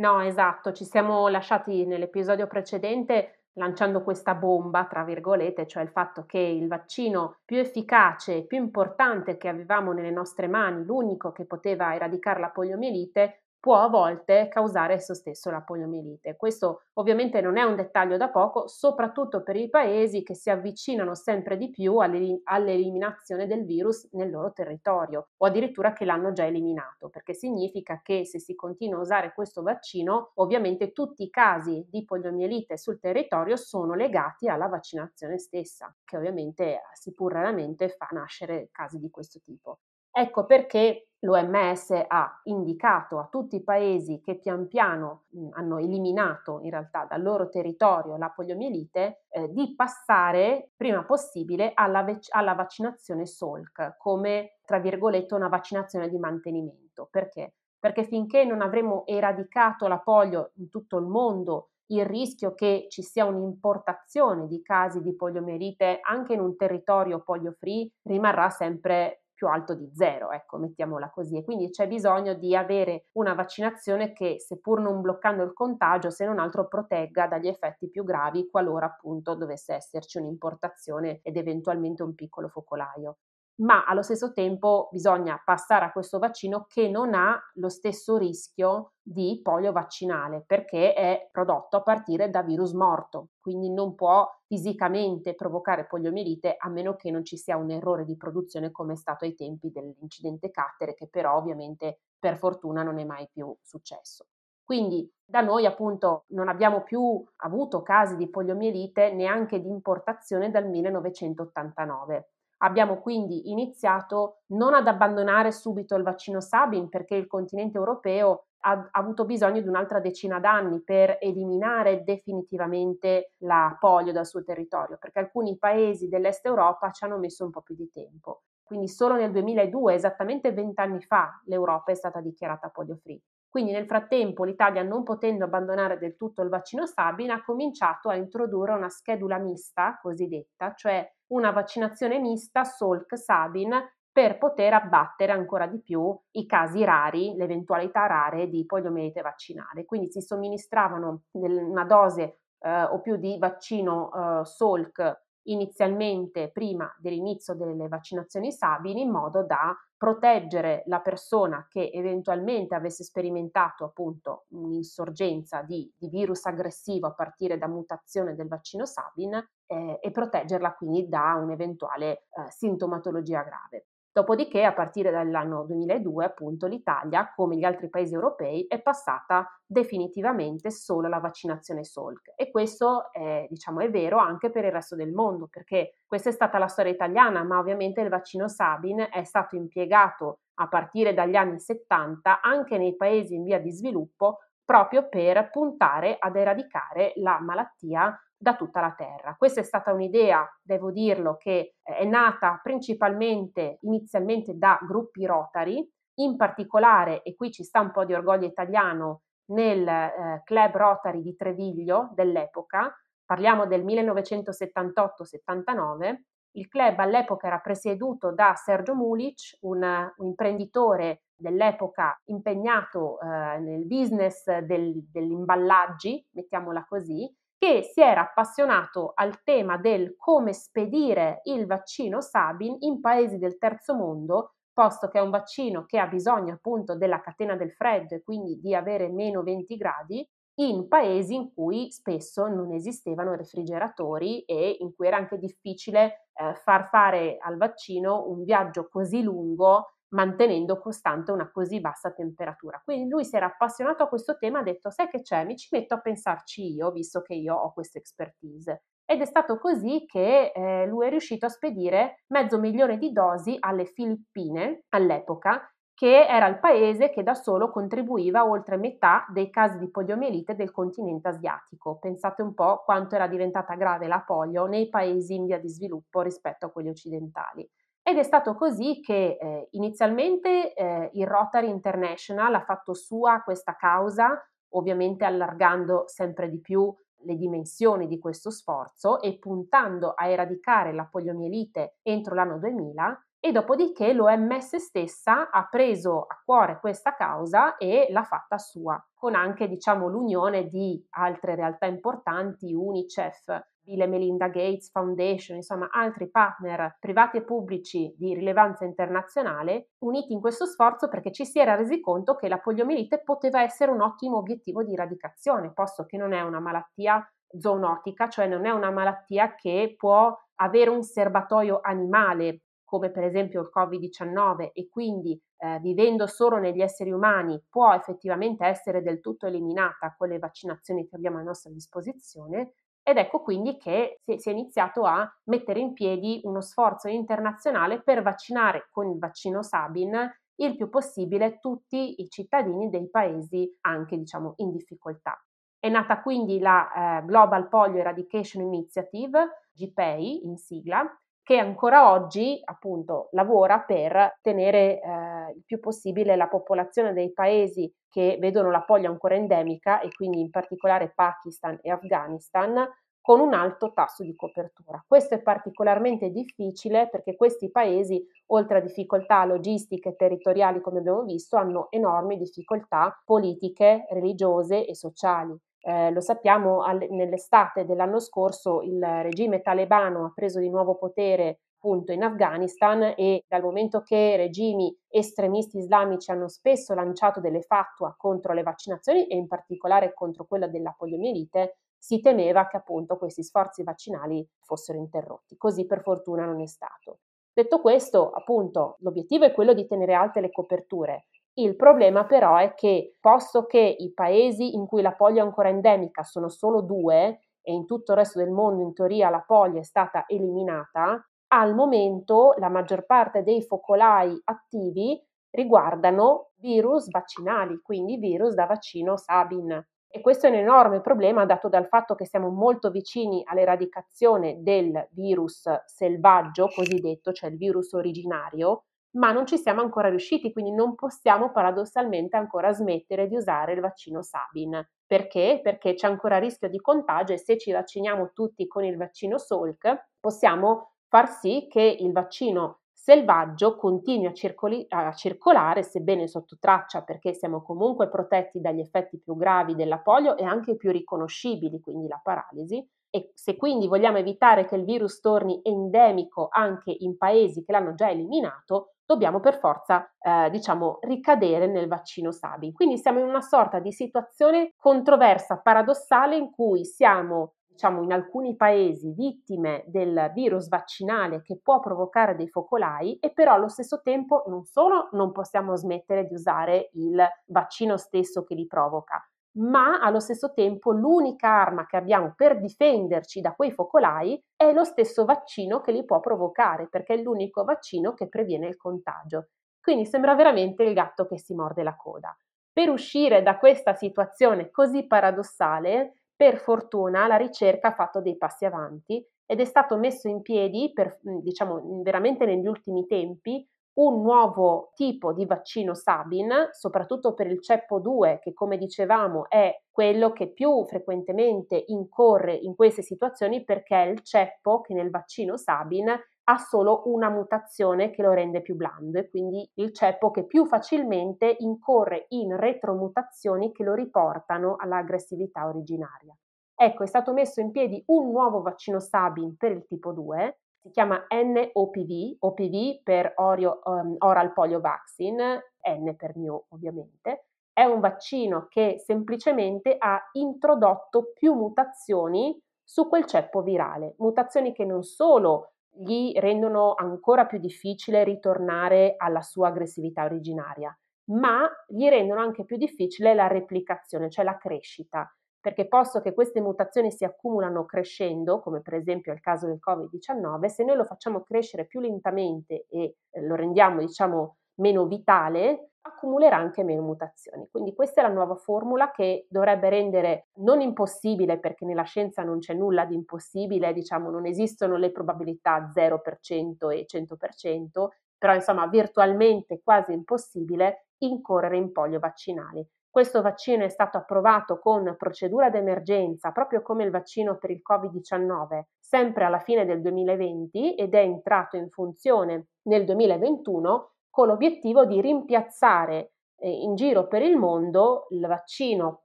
No, 0.00 0.20
esatto, 0.22 0.72
ci 0.72 0.84
siamo 0.84 1.28
lasciati 1.28 1.86
nell'episodio 1.86 2.48
precedente 2.48 3.44
lanciando 3.52 4.02
questa 4.02 4.34
bomba, 4.34 4.86
tra 4.86 5.04
virgolette, 5.04 5.68
cioè 5.68 5.84
il 5.84 5.90
fatto 5.90 6.24
che 6.26 6.38
il 6.38 6.66
vaccino 6.66 7.36
più 7.44 7.58
efficace 7.58 8.38
e 8.38 8.46
più 8.46 8.58
importante 8.58 9.36
che 9.36 9.46
avevamo 9.46 9.92
nelle 9.92 10.10
nostre 10.10 10.48
mani, 10.48 10.84
l'unico 10.84 11.30
che 11.30 11.44
poteva 11.44 11.94
eradicare 11.94 12.40
la 12.40 12.50
poliomielite, 12.50 13.41
può 13.62 13.76
a 13.76 13.88
volte 13.88 14.48
causare 14.48 14.94
esso 14.94 15.14
stesso 15.14 15.48
la 15.48 15.60
poliomielite. 15.62 16.34
Questo 16.34 16.86
ovviamente 16.94 17.40
non 17.40 17.56
è 17.56 17.62
un 17.62 17.76
dettaglio 17.76 18.16
da 18.16 18.28
poco, 18.28 18.66
soprattutto 18.66 19.44
per 19.44 19.54
i 19.54 19.68
paesi 19.68 20.24
che 20.24 20.34
si 20.34 20.50
avvicinano 20.50 21.14
sempre 21.14 21.56
di 21.56 21.70
più 21.70 21.98
all'eliminazione 21.98 23.46
del 23.46 23.64
virus 23.64 24.08
nel 24.14 24.30
loro 24.30 24.52
territorio 24.52 25.28
o 25.36 25.46
addirittura 25.46 25.92
che 25.92 26.04
l'hanno 26.04 26.32
già 26.32 26.44
eliminato, 26.44 27.08
perché 27.08 27.34
significa 27.34 28.00
che 28.02 28.24
se 28.24 28.40
si 28.40 28.56
continua 28.56 28.98
a 28.98 29.02
usare 29.02 29.32
questo 29.32 29.62
vaccino, 29.62 30.32
ovviamente 30.34 30.90
tutti 30.90 31.22
i 31.22 31.30
casi 31.30 31.86
di 31.88 32.04
poliomielite 32.04 32.76
sul 32.76 32.98
territorio 32.98 33.54
sono 33.54 33.94
legati 33.94 34.48
alla 34.48 34.66
vaccinazione 34.66 35.38
stessa, 35.38 35.94
che 36.04 36.16
ovviamente 36.16 36.80
seppur 36.94 37.30
raramente 37.30 37.90
fa 37.90 38.08
nascere 38.10 38.70
casi 38.72 38.98
di 38.98 39.08
questo 39.08 39.38
tipo. 39.38 39.78
Ecco 40.14 40.44
perché 40.44 41.08
l'OMS 41.20 42.04
ha 42.06 42.40
indicato 42.44 43.18
a 43.18 43.28
tutti 43.30 43.56
i 43.56 43.62
paesi 43.62 44.20
che 44.22 44.38
pian 44.38 44.66
piano 44.66 45.24
hanno 45.52 45.78
eliminato 45.78 46.60
in 46.60 46.70
realtà 46.70 47.06
dal 47.08 47.22
loro 47.22 47.48
territorio 47.48 48.16
la 48.16 48.28
poliomielite 48.28 49.22
eh, 49.30 49.48
di 49.50 49.74
passare 49.74 50.72
prima 50.76 51.04
possibile 51.04 51.70
alla, 51.74 52.02
vec- 52.02 52.28
alla 52.30 52.54
vaccinazione 52.54 53.24
SOLC 53.24 53.96
come 53.96 54.58
tra 54.64 54.80
virgolette 54.80 55.34
una 55.34 55.48
vaccinazione 55.48 56.08
di 56.08 56.18
mantenimento. 56.18 57.08
Perché? 57.10 57.54
Perché 57.78 58.04
finché 58.04 58.44
non 58.44 58.60
avremo 58.60 59.06
eradicato 59.06 59.86
la 59.88 59.98
polio 59.98 60.50
in 60.56 60.68
tutto 60.68 60.98
il 60.98 61.06
mondo 61.06 61.68
il 61.86 62.06
rischio 62.06 62.54
che 62.54 62.86
ci 62.88 63.02
sia 63.02 63.24
un'importazione 63.24 64.46
di 64.46 64.62
casi 64.62 65.02
di 65.02 65.14
poliomielite 65.14 66.00
anche 66.02 66.32
in 66.32 66.40
un 66.40 66.56
territorio 66.56 67.22
polio 67.22 67.52
free 67.52 67.90
rimarrà 68.02 68.48
sempre 68.50 69.21
più 69.42 69.48
alto 69.48 69.74
di 69.74 69.90
zero, 69.92 70.30
ecco, 70.30 70.56
mettiamola 70.56 71.10
così. 71.10 71.36
E 71.36 71.42
quindi 71.44 71.70
c'è 71.70 71.88
bisogno 71.88 72.34
di 72.34 72.54
avere 72.54 73.06
una 73.12 73.34
vaccinazione 73.34 74.12
che, 74.12 74.36
seppur 74.38 74.80
non 74.80 75.00
bloccando 75.00 75.42
il 75.42 75.52
contagio, 75.52 76.10
se 76.10 76.24
non 76.24 76.38
altro 76.38 76.68
protegga 76.68 77.26
dagli 77.26 77.48
effetti 77.48 77.90
più 77.90 78.04
gravi 78.04 78.48
qualora 78.48 78.86
appunto 78.86 79.34
dovesse 79.34 79.74
esserci 79.74 80.18
un'importazione 80.18 81.18
ed 81.24 81.36
eventualmente 81.36 82.04
un 82.04 82.14
piccolo 82.14 82.48
focolaio 82.48 83.16
ma 83.56 83.84
allo 83.84 84.02
stesso 84.02 84.32
tempo 84.32 84.88
bisogna 84.90 85.40
passare 85.44 85.84
a 85.84 85.92
questo 85.92 86.18
vaccino 86.18 86.64
che 86.68 86.88
non 86.88 87.14
ha 87.14 87.38
lo 87.54 87.68
stesso 87.68 88.16
rischio 88.16 88.92
di 89.02 89.40
polio 89.42 89.72
vaccinale 89.72 90.42
perché 90.46 90.94
è 90.94 91.28
prodotto 91.30 91.76
a 91.76 91.82
partire 91.82 92.30
da 92.30 92.42
virus 92.42 92.72
morto, 92.72 93.28
quindi 93.40 93.70
non 93.70 93.94
può 93.94 94.26
fisicamente 94.46 95.34
provocare 95.34 95.86
poliomielite 95.86 96.56
a 96.58 96.68
meno 96.68 96.96
che 96.96 97.10
non 97.10 97.24
ci 97.24 97.36
sia 97.36 97.56
un 97.56 97.70
errore 97.70 98.04
di 98.04 98.16
produzione 98.16 98.70
come 98.70 98.94
è 98.94 98.96
stato 98.96 99.24
ai 99.24 99.34
tempi 99.34 99.70
dell'incidente 99.70 100.50
Cattere 100.50 100.94
che 100.94 101.08
però 101.08 101.36
ovviamente 101.36 102.00
per 102.18 102.36
fortuna 102.36 102.82
non 102.82 102.98
è 102.98 103.04
mai 103.04 103.28
più 103.30 103.54
successo. 103.60 104.26
Quindi 104.64 105.10
da 105.24 105.40
noi 105.40 105.66
appunto 105.66 106.24
non 106.28 106.48
abbiamo 106.48 106.82
più 106.82 107.22
avuto 107.36 107.82
casi 107.82 108.16
di 108.16 108.30
poliomielite 108.30 109.12
neanche 109.12 109.60
di 109.60 109.68
importazione 109.68 110.50
dal 110.50 110.68
1989 110.68 112.31
Abbiamo 112.64 113.00
quindi 113.00 113.50
iniziato 113.50 114.42
non 114.52 114.74
ad 114.74 114.86
abbandonare 114.86 115.50
subito 115.50 115.96
il 115.96 116.04
vaccino 116.04 116.40
Sabin 116.40 116.88
perché 116.88 117.16
il 117.16 117.26
continente 117.26 117.76
europeo 117.76 118.46
ha 118.64 118.88
avuto 118.92 119.24
bisogno 119.24 119.60
di 119.60 119.66
un'altra 119.66 119.98
decina 119.98 120.38
d'anni 120.38 120.80
per 120.82 121.18
eliminare 121.20 122.04
definitivamente 122.04 123.32
la 123.38 123.76
polio 123.80 124.12
dal 124.12 124.26
suo 124.26 124.44
territorio, 124.44 124.98
perché 124.98 125.18
alcuni 125.18 125.58
paesi 125.58 126.08
dell'est 126.08 126.46
Europa 126.46 126.90
ci 126.90 127.04
hanno 127.04 127.18
messo 127.18 127.44
un 127.44 127.50
po' 127.50 127.62
più 127.62 127.74
di 127.74 127.90
tempo. 127.90 128.42
Quindi 128.62 128.86
solo 128.88 129.16
nel 129.16 129.32
2002, 129.32 129.94
esattamente 129.94 130.52
vent'anni 130.52 131.02
fa, 131.02 131.42
l'Europa 131.46 131.90
è 131.90 131.94
stata 131.94 132.20
dichiarata 132.20 132.68
polio 132.68 132.96
free. 132.96 133.20
Quindi 133.48 133.72
nel 133.72 133.84
frattempo 133.84 134.44
l'Italia, 134.44 134.82
non 134.82 135.02
potendo 135.02 135.44
abbandonare 135.44 135.98
del 135.98 136.16
tutto 136.16 136.40
il 136.40 136.48
vaccino 136.48 136.86
Sabin, 136.86 137.30
ha 137.30 137.44
cominciato 137.44 138.08
a 138.08 138.14
introdurre 138.14 138.72
una 138.72 138.88
schedula 138.88 139.36
mista 139.36 139.98
cosiddetta, 140.00 140.72
cioè 140.74 141.06
una 141.32 141.50
vaccinazione 141.50 142.18
mista 142.18 142.64
Salk-Sabin 142.64 143.72
per 144.12 144.36
poter 144.36 144.74
abbattere 144.74 145.32
ancora 145.32 145.66
di 145.66 145.80
più 145.80 146.16
i 146.32 146.46
casi 146.46 146.84
rari, 146.84 147.34
le 147.34 147.44
eventualità 147.44 148.06
rare 148.06 148.48
di 148.48 148.66
poliomielite 148.66 149.22
vaccinale. 149.22 149.86
Quindi 149.86 150.10
si 150.10 150.20
somministravano 150.20 151.22
una 151.32 151.84
dose 151.84 152.40
eh, 152.60 152.82
o 152.82 153.00
più 153.00 153.16
di 153.16 153.38
vaccino 153.38 154.10
eh, 154.12 154.44
Salk 154.44 155.20
inizialmente 155.44 156.50
prima 156.50 156.94
dell'inizio 156.98 157.54
delle 157.54 157.88
vaccinazioni 157.88 158.52
Sabin 158.52 158.98
in 158.98 159.10
modo 159.10 159.44
da 159.44 159.76
proteggere 159.96 160.82
la 160.86 161.00
persona 161.00 161.66
che 161.68 161.90
eventualmente 161.92 162.74
avesse 162.74 163.04
sperimentato 163.04 163.84
appunto 163.84 164.46
un'insorgenza 164.48 165.62
di, 165.62 165.90
di 165.96 166.08
virus 166.08 166.44
aggressivo 166.46 167.06
a 167.06 167.14
partire 167.14 167.56
da 167.56 167.68
mutazione 167.68 168.34
del 168.34 168.48
vaccino 168.48 168.84
Sabin 168.84 169.34
eh, 169.66 169.98
e 170.00 170.10
proteggerla 170.10 170.74
quindi 170.74 171.08
da 171.08 171.34
un'eventuale 171.40 172.12
eh, 172.12 172.50
sintomatologia 172.50 173.42
grave. 173.42 173.86
Dopodiché, 174.14 174.62
a 174.62 174.74
partire 174.74 175.10
dall'anno 175.10 175.64
2002, 175.64 176.26
appunto, 176.26 176.66
l'Italia, 176.66 177.32
come 177.34 177.56
gli 177.56 177.64
altri 177.64 177.88
paesi 177.88 178.12
europei, 178.12 178.66
è 178.66 178.82
passata 178.82 179.48
definitivamente 179.64 180.70
solo 180.70 181.06
alla 181.06 181.18
vaccinazione 181.18 181.82
Salk. 181.82 182.34
E 182.36 182.50
questo 182.50 183.10
è, 183.10 183.46
diciamo, 183.48 183.80
è 183.80 183.90
vero 183.90 184.18
anche 184.18 184.50
per 184.50 184.66
il 184.66 184.72
resto 184.72 184.96
del 184.96 185.12
mondo, 185.12 185.48
perché 185.50 185.96
questa 186.06 186.28
è 186.28 186.32
stata 186.32 186.58
la 186.58 186.66
storia 186.66 186.92
italiana, 186.92 187.42
ma 187.42 187.58
ovviamente 187.58 188.02
il 188.02 188.10
vaccino 188.10 188.48
Sabin 188.48 189.08
è 189.10 189.24
stato 189.24 189.56
impiegato 189.56 190.40
a 190.56 190.68
partire 190.68 191.14
dagli 191.14 191.34
anni 191.34 191.58
70 191.58 192.42
anche 192.42 192.76
nei 192.76 192.94
paesi 192.94 193.34
in 193.34 193.44
via 193.44 193.58
di 193.58 193.72
sviluppo 193.72 194.40
proprio 194.62 195.08
per 195.08 195.50
puntare 195.50 196.16
ad 196.18 196.36
eradicare 196.36 197.12
la 197.16 197.40
malattia 197.40 198.14
da 198.42 198.56
tutta 198.56 198.80
la 198.80 198.92
Terra. 198.96 199.36
Questa 199.38 199.60
è 199.60 199.62
stata 199.62 199.92
un'idea, 199.92 200.44
devo 200.60 200.90
dirlo, 200.90 201.36
che 201.36 201.76
eh, 201.80 201.94
è 201.94 202.04
nata 202.04 202.58
principalmente 202.60 203.78
inizialmente 203.82 204.58
da 204.58 204.80
gruppi 204.84 205.24
Rotary, 205.24 205.88
in 206.14 206.36
particolare, 206.36 207.22
e 207.22 207.36
qui 207.36 207.52
ci 207.52 207.62
sta 207.62 207.78
un 207.80 207.92
po' 207.92 208.04
di 208.04 208.14
orgoglio 208.14 208.46
italiano, 208.46 209.22
nel 209.52 209.86
eh, 209.86 210.42
Club 210.44 210.76
Rotary 210.76 211.22
di 211.22 211.36
Treviglio 211.36 212.10
dell'epoca, 212.14 212.92
parliamo 213.24 213.66
del 213.66 213.84
1978-79, 213.84 216.16
il 216.54 216.68
club 216.68 216.98
all'epoca 216.98 217.46
era 217.46 217.60
presieduto 217.60 218.30
da 218.32 218.54
Sergio 218.56 218.94
Mulic, 218.94 219.56
un, 219.60 220.12
un 220.16 220.26
imprenditore 220.26 221.22
dell'epoca 221.34 222.20
impegnato 222.24 223.18
eh, 223.20 223.58
nel 223.58 223.86
business 223.86 224.50
del, 224.58 225.02
degli 225.10 225.30
imballaggi, 225.30 226.22
mettiamola 226.32 226.84
così, 226.86 227.34
che 227.62 227.84
si 227.84 228.00
era 228.00 228.22
appassionato 228.22 229.12
al 229.14 229.40
tema 229.44 229.76
del 229.76 230.16
come 230.16 230.52
spedire 230.52 231.42
il 231.44 231.64
vaccino 231.66 232.20
Sabin 232.20 232.74
in 232.80 233.00
paesi 233.00 233.38
del 233.38 233.56
terzo 233.56 233.94
mondo, 233.94 234.54
posto 234.72 235.06
che 235.06 235.20
è 235.20 235.22
un 235.22 235.30
vaccino 235.30 235.84
che 235.86 236.00
ha 236.00 236.08
bisogno 236.08 236.54
appunto 236.54 236.96
della 236.96 237.20
catena 237.20 237.54
del 237.54 237.70
freddo 237.70 238.16
e 238.16 238.24
quindi 238.24 238.58
di 238.58 238.74
avere 238.74 239.08
meno 239.10 239.44
20 239.44 239.76
gradi, 239.76 240.28
in 240.54 240.88
paesi 240.88 241.36
in 241.36 241.54
cui 241.54 241.92
spesso 241.92 242.48
non 242.48 242.72
esistevano 242.72 243.36
refrigeratori 243.36 244.40
e 244.40 244.78
in 244.80 244.92
cui 244.96 245.06
era 245.06 245.18
anche 245.18 245.38
difficile 245.38 246.30
eh, 246.34 246.56
far 246.64 246.88
fare 246.88 247.36
al 247.38 247.58
vaccino 247.58 248.24
un 248.26 248.42
viaggio 248.42 248.88
così 248.88 249.22
lungo 249.22 249.92
mantenendo 250.12 250.78
costante 250.78 251.32
una 251.32 251.50
così 251.50 251.80
bassa 251.80 252.12
temperatura. 252.12 252.80
Quindi 252.84 253.08
lui 253.08 253.24
si 253.24 253.36
era 253.36 253.46
appassionato 253.46 254.02
a 254.02 254.08
questo 254.08 254.36
tema, 254.36 254.60
ha 254.60 254.62
detto 254.62 254.90
sai 254.90 255.08
che 255.08 255.22
c'è, 255.22 255.44
mi 255.44 255.56
ci 255.56 255.68
metto 255.72 255.94
a 255.94 256.00
pensarci 256.00 256.72
io, 256.72 256.90
visto 256.90 257.22
che 257.22 257.34
io 257.34 257.54
ho 257.54 257.72
questa 257.72 257.98
expertise. 257.98 258.84
Ed 259.04 259.20
è 259.20 259.24
stato 259.24 259.58
così 259.58 260.04
che 260.06 260.52
eh, 260.54 260.86
lui 260.86 261.06
è 261.06 261.10
riuscito 261.10 261.46
a 261.46 261.50
spedire 261.50 262.22
mezzo 262.28 262.58
milione 262.58 262.98
di 262.98 263.12
dosi 263.12 263.56
alle 263.58 263.84
Filippine 263.84 264.84
all'epoca, 264.90 265.66
che 265.94 266.26
era 266.26 266.46
il 266.46 266.58
paese 266.58 267.10
che 267.10 267.22
da 267.22 267.34
solo 267.34 267.70
contribuiva 267.70 268.40
a 268.40 268.48
oltre 268.48 268.76
metà 268.76 269.26
dei 269.28 269.50
casi 269.50 269.78
di 269.78 269.90
poliomielite 269.90 270.54
del 270.54 270.70
continente 270.70 271.28
asiatico. 271.28 271.98
Pensate 271.98 272.42
un 272.42 272.54
po' 272.54 272.82
quanto 272.84 273.14
era 273.14 273.28
diventata 273.28 273.74
grave 273.74 274.08
la 274.08 274.22
polio 274.26 274.66
nei 274.66 274.88
paesi 274.88 275.34
in 275.34 275.46
via 275.46 275.58
di 275.58 275.68
sviluppo 275.68 276.22
rispetto 276.22 276.66
a 276.66 276.70
quelli 276.70 276.88
occidentali. 276.88 277.68
Ed 278.02 278.18
è 278.18 278.22
stato 278.24 278.54
così 278.54 279.00
che 279.00 279.38
eh, 279.40 279.68
inizialmente 279.72 280.74
eh, 280.74 281.10
il 281.14 281.26
Rotary 281.26 281.68
International 281.68 282.52
ha 282.54 282.64
fatto 282.64 282.94
sua 282.94 283.42
questa 283.42 283.76
causa, 283.76 284.44
ovviamente 284.70 285.24
allargando 285.24 286.04
sempre 286.06 286.50
di 286.50 286.60
più 286.60 286.92
le 287.24 287.36
dimensioni 287.36 288.08
di 288.08 288.18
questo 288.18 288.50
sforzo 288.50 289.20
e 289.20 289.38
puntando 289.38 290.14
a 290.16 290.26
eradicare 290.26 290.92
la 290.92 291.04
poliomielite 291.04 291.98
entro 292.02 292.34
l'anno 292.34 292.58
2000 292.58 293.26
e 293.38 293.50
dopodiché 293.50 294.12
l'OMS 294.12 294.76
stessa 294.76 295.50
ha 295.50 295.66
preso 295.68 296.26
a 296.28 296.40
cuore 296.44 296.78
questa 296.78 297.14
causa 297.14 297.76
e 297.76 298.06
l'ha 298.10 298.22
fatta 298.22 298.58
sua, 298.58 299.04
con 299.14 299.34
anche 299.34 299.68
diciamo 299.68 300.06
l'unione 300.06 300.68
di 300.68 301.04
altre 301.10 301.56
realtà 301.56 301.86
importanti, 301.86 302.72
UNICEF, 302.72 303.71
Bill 303.84 304.00
e 304.00 304.06
Melinda 304.06 304.48
Gates 304.48 304.90
Foundation, 304.90 305.56
insomma 305.56 305.88
altri 305.90 306.30
partner 306.30 306.96
privati 307.00 307.38
e 307.38 307.44
pubblici 307.44 308.14
di 308.16 308.34
rilevanza 308.34 308.84
internazionale, 308.84 309.90
uniti 309.98 310.32
in 310.32 310.40
questo 310.40 310.66
sforzo 310.66 311.08
perché 311.08 311.32
ci 311.32 311.44
si 311.44 311.58
era 311.58 311.74
resi 311.74 312.00
conto 312.00 312.36
che 312.36 312.48
la 312.48 312.58
poliomielite 312.58 313.22
poteva 313.22 313.62
essere 313.62 313.90
un 313.90 314.00
ottimo 314.00 314.36
obiettivo 314.38 314.82
di 314.82 314.92
eradicazione, 314.92 315.72
posto 315.72 316.04
che 316.04 316.16
non 316.16 316.32
è 316.32 316.42
una 316.42 316.60
malattia 316.60 317.26
zoonotica, 317.58 318.28
cioè 318.28 318.46
non 318.46 318.66
è 318.66 318.70
una 318.70 318.90
malattia 318.90 319.54
che 319.54 319.94
può 319.96 320.34
avere 320.56 320.90
un 320.90 321.02
serbatoio 321.02 321.80
animale 321.82 322.62
come 322.92 323.10
per 323.10 323.24
esempio 323.24 323.62
il 323.62 323.70
Covid-19 323.74 324.70
e 324.74 324.88
quindi 324.90 325.40
eh, 325.56 325.78
vivendo 325.80 326.26
solo 326.26 326.58
negli 326.58 326.82
esseri 326.82 327.10
umani 327.10 327.58
può 327.70 327.90
effettivamente 327.94 328.66
essere 328.66 329.00
del 329.00 329.20
tutto 329.20 329.46
eliminata 329.46 330.14
con 330.14 330.28
le 330.28 330.38
vaccinazioni 330.38 331.08
che 331.08 331.16
abbiamo 331.16 331.38
a 331.38 331.42
nostra 331.42 331.70
disposizione, 331.70 332.74
ed 333.02 333.16
ecco 333.16 333.42
quindi 333.42 333.76
che 333.76 334.20
si, 334.24 334.48
è 334.48 334.52
iniziato 334.52 335.02
a 335.02 335.28
mettere 335.44 335.80
in 335.80 335.92
piedi 335.92 336.40
uno 336.44 336.60
sforzo 336.60 337.08
internazionale 337.08 338.00
per 338.00 338.22
vaccinare 338.22 338.88
con 338.90 339.10
il 339.10 339.18
vaccino 339.18 339.62
Sabin 339.62 340.30
il 340.56 340.76
più 340.76 340.88
possibile 340.88 341.58
tutti 341.58 342.20
i 342.20 342.28
cittadini 342.28 342.88
dei 342.88 343.08
paesi 343.10 343.76
anche 343.80 344.16
diciamo 344.16 344.54
in 344.58 344.70
difficoltà. 344.70 345.42
È 345.78 345.88
nata 345.88 346.22
quindi 346.22 346.60
la 346.60 347.18
eh, 347.18 347.24
Global 347.24 347.68
Polio 347.68 347.98
Eradication 347.98 348.62
Initiative, 348.62 349.66
GPEI 349.72 350.46
in 350.46 350.56
sigla, 350.56 351.04
che 351.42 351.58
ancora 351.58 352.10
oggi 352.12 352.60
appunto 352.64 353.28
lavora 353.32 353.80
per 353.80 354.38
tenere 354.40 355.00
eh, 355.00 355.52
il 355.56 355.62
più 355.64 355.80
possibile 355.80 356.36
la 356.36 356.48
popolazione 356.48 357.12
dei 357.12 357.32
paesi 357.32 357.92
che 358.08 358.36
vedono 358.40 358.70
la 358.70 358.82
polio 358.82 359.10
ancora 359.10 359.34
endemica 359.34 360.00
e 360.00 360.10
quindi 360.10 360.40
in 360.40 360.50
particolare 360.50 361.12
Pakistan 361.14 361.78
e 361.82 361.90
Afghanistan 361.90 362.86
con 363.20 363.38
un 363.40 363.54
alto 363.54 363.92
tasso 363.92 364.24
di 364.24 364.34
copertura. 364.34 365.02
Questo 365.06 365.34
è 365.34 365.42
particolarmente 365.42 366.30
difficile 366.30 367.08
perché 367.08 367.36
questi 367.36 367.70
paesi, 367.70 368.22
oltre 368.46 368.78
a 368.78 368.80
difficoltà 368.80 369.44
logistiche 369.44 370.10
e 370.10 370.16
territoriali 370.16 370.80
come 370.80 370.98
abbiamo 370.98 371.22
visto, 371.22 371.56
hanno 371.56 371.86
enormi 371.90 372.36
difficoltà 372.36 373.22
politiche, 373.24 374.06
religiose 374.10 374.84
e 374.84 374.94
sociali. 374.96 375.56
Eh, 375.84 376.10
lo 376.12 376.20
sappiamo, 376.20 376.82
all- 376.82 377.08
nell'estate 377.10 377.84
dell'anno 377.84 378.20
scorso 378.20 378.82
il 378.82 379.04
regime 379.22 379.62
talebano 379.62 380.26
ha 380.26 380.32
preso 380.32 380.60
di 380.60 380.70
nuovo 380.70 380.96
potere 380.96 381.58
appunto 381.76 382.12
in 382.12 382.22
Afghanistan 382.22 383.14
e 383.16 383.44
dal 383.48 383.62
momento 383.62 384.02
che 384.02 384.36
regimi 384.36 384.96
estremisti 385.08 385.78
islamici 385.78 386.30
hanno 386.30 386.46
spesso 386.46 386.94
lanciato 386.94 387.40
delle 387.40 387.62
fatwa 387.62 388.14
contro 388.16 388.52
le 388.52 388.62
vaccinazioni 388.62 389.26
e 389.26 389.34
in 389.36 389.48
particolare 389.48 390.14
contro 390.14 390.44
quella 390.46 390.68
della 390.68 390.94
poliomielite, 390.96 391.78
si 391.98 392.20
temeva 392.20 392.68
che 392.68 392.76
appunto 392.76 393.16
questi 393.18 393.42
sforzi 393.42 393.82
vaccinali 393.82 394.46
fossero 394.60 394.98
interrotti. 394.98 395.56
Così 395.56 395.84
per 395.86 396.02
fortuna 396.02 396.44
non 396.44 396.60
è 396.60 396.66
stato. 396.66 397.18
Detto 397.52 397.80
questo, 397.80 398.30
appunto, 398.30 398.96
l'obiettivo 399.00 399.44
è 399.44 399.52
quello 399.52 399.72
di 399.74 399.86
tenere 399.86 400.14
alte 400.14 400.40
le 400.40 400.50
coperture, 400.52 401.26
il 401.54 401.76
problema 401.76 402.24
però 402.24 402.56
è 402.56 402.74
che, 402.74 403.16
posto 403.20 403.66
che 403.66 403.96
i 403.98 404.12
paesi 404.14 404.74
in 404.74 404.86
cui 404.86 405.02
la 405.02 405.12
polio 405.12 405.42
è 405.42 405.46
ancora 405.46 405.68
endemica 405.68 406.22
sono 406.22 406.48
solo 406.48 406.80
due 406.80 407.40
e 407.60 407.72
in 407.72 407.86
tutto 407.86 408.12
il 408.12 408.18
resto 408.18 408.38
del 408.38 408.50
mondo 408.50 408.82
in 408.82 408.94
teoria 408.94 409.28
la 409.28 409.44
polio 409.46 409.80
è 409.80 409.84
stata 409.84 410.24
eliminata, 410.26 411.24
al 411.48 411.74
momento 411.74 412.54
la 412.58 412.68
maggior 412.68 413.04
parte 413.04 413.42
dei 413.42 413.62
focolai 413.62 414.40
attivi 414.44 415.22
riguardano 415.50 416.52
virus 416.56 417.10
vaccinali, 417.10 417.78
quindi 417.82 418.16
virus 418.16 418.54
da 418.54 418.64
vaccino 418.64 419.16
Sabin. 419.16 419.86
E 420.14 420.20
questo 420.20 420.46
è 420.46 420.50
un 420.50 420.56
enorme 420.56 421.00
problema 421.00 421.44
dato 421.44 421.68
dal 421.68 421.86
fatto 421.88 422.14
che 422.14 422.26
siamo 422.26 422.48
molto 422.48 422.90
vicini 422.90 423.42
all'eradicazione 423.44 424.62
del 424.62 425.08
virus 425.12 425.68
selvaggio 425.86 426.68
cosiddetto, 426.74 427.32
cioè 427.32 427.50
il 427.50 427.56
virus 427.56 427.92
originario, 427.92 428.84
ma 429.12 429.32
non 429.32 429.46
ci 429.46 429.58
siamo 429.58 429.80
ancora 429.80 430.08
riusciti, 430.08 430.52
quindi 430.52 430.72
non 430.72 430.94
possiamo 430.94 431.50
paradossalmente 431.50 432.36
ancora 432.36 432.72
smettere 432.72 433.28
di 433.28 433.36
usare 433.36 433.72
il 433.72 433.80
vaccino 433.80 434.22
Sabin. 434.22 434.82
Perché? 435.06 435.60
Perché 435.62 435.94
c'è 435.94 436.06
ancora 436.06 436.38
rischio 436.38 436.68
di 436.68 436.80
contagio 436.80 437.32
e 437.32 437.38
se 437.38 437.58
ci 437.58 437.72
vacciniamo 437.72 438.32
tutti 438.32 438.66
con 438.66 438.84
il 438.84 438.96
vaccino 438.96 439.38
Salk 439.38 440.10
possiamo 440.18 440.92
far 441.08 441.28
sì 441.28 441.66
che 441.68 441.82
il 442.00 442.12
vaccino 442.12 442.78
selvaggio 443.02 443.76
continui 443.76 444.26
a, 444.26 444.32
circoli, 444.32 444.86
a, 444.88 445.12
circolare, 445.12 445.82
sebbene 445.82 446.28
sotto 446.28 446.56
traccia, 446.60 447.02
perché 447.02 447.34
siamo 447.34 447.60
comunque 447.60 448.08
protetti 448.08 448.60
dagli 448.60 448.78
effetti 448.78 449.18
più 449.18 449.36
gravi 449.36 449.74
della 449.74 449.98
polio 449.98 450.36
e 450.36 450.44
anche 450.44 450.76
più 450.76 450.92
riconoscibili, 450.92 451.80
quindi 451.80 452.06
la 452.06 452.20
paralisi, 452.22 452.88
e 453.10 453.32
se 453.34 453.56
quindi 453.56 453.88
vogliamo 453.88 454.18
evitare 454.18 454.64
che 454.64 454.76
il 454.76 454.84
virus 454.84 455.20
torni 455.20 455.60
endemico 455.64 456.48
anche 456.50 456.94
in 456.96 457.18
paesi 457.18 457.64
che 457.64 457.72
l'hanno 457.72 457.94
già 457.94 458.08
eliminato, 458.08 458.94
dobbiamo 459.12 459.40
per 459.40 459.58
forza, 459.58 460.10
eh, 460.20 460.50
diciamo, 460.50 460.98
ricadere 461.02 461.66
nel 461.66 461.88
vaccino 461.88 462.32
Sabin. 462.32 462.72
Quindi 462.72 462.98
siamo 462.98 463.20
in 463.20 463.26
una 463.26 463.40
sorta 463.40 463.78
di 463.78 463.92
situazione 463.92 464.72
controversa, 464.76 465.58
paradossale, 465.58 466.36
in 466.36 466.50
cui 466.50 466.84
siamo 466.84 467.54
diciamo, 467.72 468.02
in 468.02 468.12
alcuni 468.12 468.54
paesi 468.54 469.12
vittime 469.12 469.84
del 469.86 470.30
virus 470.34 470.68
vaccinale 470.68 471.42
che 471.42 471.58
può 471.62 471.80
provocare 471.80 472.36
dei 472.36 472.48
focolai 472.48 473.16
e 473.18 473.32
però 473.32 473.54
allo 473.54 473.68
stesso 473.68 474.00
tempo 474.02 474.44
non 474.46 474.64
solo 474.64 475.08
non 475.12 475.32
possiamo 475.32 475.74
smettere 475.74 476.26
di 476.26 476.34
usare 476.34 476.90
il 476.92 477.20
vaccino 477.46 477.96
stesso 477.96 478.44
che 478.44 478.54
li 478.54 478.66
provoca, 478.66 479.26
ma 479.58 480.00
allo 480.00 480.20
stesso 480.20 480.52
tempo 480.52 480.92
l'unica 480.92 481.48
arma 481.48 481.86
che 481.86 481.96
abbiamo 481.96 482.32
per 482.36 482.58
difenderci 482.58 483.40
da 483.40 483.52
quei 483.54 483.70
focolai 483.70 484.42
è 484.56 484.72
lo 484.72 484.84
stesso 484.84 485.24
vaccino 485.24 485.80
che 485.80 485.92
li 485.92 486.04
può 486.04 486.20
provocare, 486.20 486.88
perché 486.88 487.14
è 487.14 487.22
l'unico 487.22 487.64
vaccino 487.64 488.14
che 488.14 488.28
previene 488.28 488.66
il 488.66 488.76
contagio. 488.76 489.48
Quindi 489.80 490.06
sembra 490.06 490.34
veramente 490.34 490.84
il 490.84 490.94
gatto 490.94 491.26
che 491.26 491.38
si 491.38 491.54
morde 491.54 491.82
la 491.82 491.96
coda. 491.96 492.34
Per 492.72 492.88
uscire 492.88 493.42
da 493.42 493.58
questa 493.58 493.94
situazione 493.94 494.70
così 494.70 495.06
paradossale, 495.06 496.22
per 496.34 496.56
fortuna 496.56 497.26
la 497.26 497.36
ricerca 497.36 497.88
ha 497.88 497.94
fatto 497.94 498.20
dei 498.20 498.36
passi 498.36 498.64
avanti 498.64 499.24
ed 499.44 499.60
è 499.60 499.64
stato 499.64 499.98
messo 499.98 500.28
in 500.28 500.40
piedi, 500.40 500.92
per, 500.94 501.18
diciamo 501.20 502.00
veramente 502.02 502.46
negli 502.46 502.66
ultimi 502.66 503.06
tempi, 503.06 503.68
un 503.94 504.22
nuovo 504.22 504.92
tipo 504.94 505.32
di 505.32 505.44
vaccino 505.44 505.94
Sabin, 505.94 506.68
soprattutto 506.70 507.34
per 507.34 507.46
il 507.46 507.60
ceppo 507.60 508.00
2, 508.00 508.38
che 508.40 508.52
come 508.52 508.78
dicevamo 508.78 509.48
è 509.48 509.82
quello 509.90 510.32
che 510.32 510.50
più 510.50 510.84
frequentemente 510.86 511.84
incorre 511.88 512.54
in 512.54 512.74
queste 512.74 513.02
situazioni 513.02 513.64
perché 513.64 513.96
è 513.96 514.06
il 514.06 514.22
ceppo 514.22 514.80
che 514.80 514.94
nel 514.94 515.10
vaccino 515.10 515.56
Sabin 515.56 516.08
ha 516.44 516.58
solo 516.58 517.02
una 517.06 517.28
mutazione 517.28 518.10
che 518.10 518.22
lo 518.22 518.32
rende 518.32 518.62
più 518.62 518.74
blando 518.74 519.18
e 519.18 519.28
quindi 519.28 519.70
il 519.74 519.92
ceppo 519.92 520.30
che 520.30 520.44
più 520.44 520.64
facilmente 520.66 521.54
incorre 521.58 522.26
in 522.30 522.56
retromutazioni 522.56 523.72
che 523.72 523.84
lo 523.84 523.94
riportano 523.94 524.76
all'aggressività 524.76 525.66
originaria. 525.66 526.36
Ecco, 526.74 527.04
è 527.04 527.06
stato 527.06 527.32
messo 527.32 527.60
in 527.60 527.70
piedi 527.70 528.02
un 528.06 528.30
nuovo 528.30 528.60
vaccino 528.60 528.98
Sabin 528.98 529.56
per 529.56 529.70
il 529.70 529.84
tipo 529.86 530.12
2 530.12 530.61
si 530.82 530.90
chiama 530.90 531.26
NOPV, 531.30 532.38
OPV 532.40 533.02
per 533.04 533.34
Oreo, 533.36 533.80
um, 533.84 534.16
Oral 534.18 534.52
Polio 534.52 534.80
Vaccine, 534.80 535.74
N 535.86 536.16
per 536.16 536.36
New 536.36 536.60
ovviamente, 536.70 537.46
è 537.72 537.84
un 537.84 538.00
vaccino 538.00 538.66
che 538.68 538.96
semplicemente 538.98 539.94
ha 539.96 540.20
introdotto 540.32 541.30
più 541.32 541.54
mutazioni 541.54 542.60
su 542.82 543.08
quel 543.08 543.26
ceppo 543.26 543.62
virale, 543.62 544.14
mutazioni 544.18 544.72
che 544.72 544.84
non 544.84 545.04
solo 545.04 545.74
gli 545.88 546.32
rendono 546.36 546.94
ancora 546.94 547.46
più 547.46 547.58
difficile 547.58 548.24
ritornare 548.24 549.14
alla 549.16 549.40
sua 549.40 549.68
aggressività 549.68 550.24
originaria, 550.24 550.94
ma 551.30 551.70
gli 551.86 552.08
rendono 552.08 552.40
anche 552.40 552.64
più 552.64 552.76
difficile 552.76 553.34
la 553.34 553.46
replicazione, 553.46 554.30
cioè 554.30 554.44
la 554.44 554.58
crescita 554.58 555.32
perché 555.62 555.86
posto 555.86 556.20
che 556.20 556.34
queste 556.34 556.60
mutazioni 556.60 557.12
si 557.12 557.24
accumulano 557.24 557.84
crescendo, 557.84 558.58
come 558.60 558.82
per 558.82 558.94
esempio 558.94 559.30
è 559.30 559.34
il 559.36 559.40
caso 559.40 559.66
del 559.66 559.78
Covid-19, 559.78 560.66
se 560.66 560.82
noi 560.82 560.96
lo 560.96 561.04
facciamo 561.04 561.42
crescere 561.42 561.86
più 561.86 562.00
lentamente 562.00 562.86
e 562.90 563.14
eh, 563.30 563.40
lo 563.42 563.54
rendiamo, 563.54 564.00
diciamo, 564.00 564.56
meno 564.80 565.06
vitale, 565.06 565.92
accumulerà 566.00 566.56
anche 566.56 566.82
meno 566.82 567.02
mutazioni. 567.02 567.68
Quindi 567.70 567.94
questa 567.94 568.20
è 568.20 568.24
la 568.24 568.32
nuova 568.32 568.56
formula 568.56 569.12
che 569.12 569.46
dovrebbe 569.48 569.88
rendere 569.88 570.48
non 570.54 570.80
impossibile, 570.80 571.60
perché 571.60 571.84
nella 571.84 572.02
scienza 572.02 572.42
non 572.42 572.58
c'è 572.58 572.74
nulla 572.74 573.04
di 573.04 573.14
impossibile, 573.14 573.92
diciamo 573.92 574.30
non 574.30 574.46
esistono 574.46 574.96
le 574.96 575.12
probabilità 575.12 575.92
0% 575.94 576.90
e 576.90 577.06
100%, 577.06 578.08
però 578.36 578.52
insomma 578.52 578.88
virtualmente 578.88 579.80
quasi 579.80 580.12
impossibile 580.12 581.06
incorrere 581.18 581.76
in 581.76 581.92
polio 581.92 582.18
vaccinali. 582.18 582.84
Questo 583.12 583.42
vaccino 583.42 583.84
è 583.84 583.90
stato 583.90 584.16
approvato 584.16 584.78
con 584.78 585.16
procedura 585.18 585.68
d'emergenza, 585.68 586.50
proprio 586.50 586.80
come 586.80 587.04
il 587.04 587.10
vaccino 587.10 587.58
per 587.58 587.70
il 587.70 587.82
Covid-19, 587.86 588.84
sempre 588.98 589.44
alla 589.44 589.58
fine 589.58 589.84
del 589.84 590.00
2020 590.00 590.94
ed 590.94 591.12
è 591.12 591.18
entrato 591.18 591.76
in 591.76 591.90
funzione 591.90 592.68
nel 592.84 593.04
2021 593.04 594.12
con 594.30 594.46
l'obiettivo 594.46 595.04
di 595.04 595.20
rimpiazzare 595.20 596.32
eh, 596.56 596.70
in 596.70 596.94
giro 596.94 597.26
per 597.26 597.42
il 597.42 597.58
mondo 597.58 598.28
il 598.30 598.46
vaccino 598.46 599.24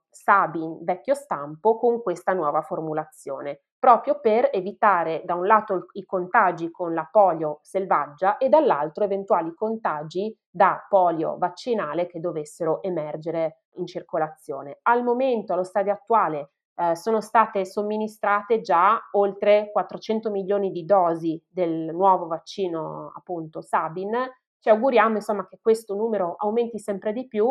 Sabin 0.10 0.84
vecchio 0.84 1.14
stampo 1.14 1.78
con 1.78 2.02
questa 2.02 2.34
nuova 2.34 2.62
formulazione 2.64 3.67
proprio 3.80 4.20
per 4.20 4.50
evitare 4.52 5.22
da 5.26 5.36
un 5.36 5.46
lato 5.46 5.88
i 5.94 6.06
contagi 6.06 6.72
con 6.72 6.94
la 6.94 7.08
polio 7.10 7.60
selvaggia 7.62 8.38
e 8.38 8.50
dall'altro 8.50 9.04
eventuali 9.04 9.54
contagi 9.54 10.36
da 10.50 10.86
polio 10.90 11.38
vaccinale 11.38 12.08
che 12.08 12.20
dovessero 12.20 12.82
emergere 12.82 13.62
in 13.76 13.86
circolazione. 13.86 14.80
Al 14.84 15.04
momento, 15.04 15.54
allo 15.54 15.64
stadio 15.64 15.94
attuale, 15.94 16.52
eh, 16.76 16.96
sono 16.96 17.22
state 17.22 17.66
somministrate 17.66 18.62
già 18.62 19.00
oltre 19.12 19.70
400 19.72 20.30
milioni 20.30 20.72
di 20.72 20.86
dosi 20.86 21.42
del 21.48 21.90
nuovo 21.94 22.28
vaccino 22.28 23.12
appunto 23.16 23.62
Sabin. 23.62 24.12
Ci 24.60 24.70
auguriamo 24.70 25.16
insomma 25.16 25.48
che 25.48 25.60
questo 25.62 25.96
numero 25.96 26.36
aumenti 26.38 26.80
sempre 26.80 27.14
di 27.14 27.28
più 27.28 27.48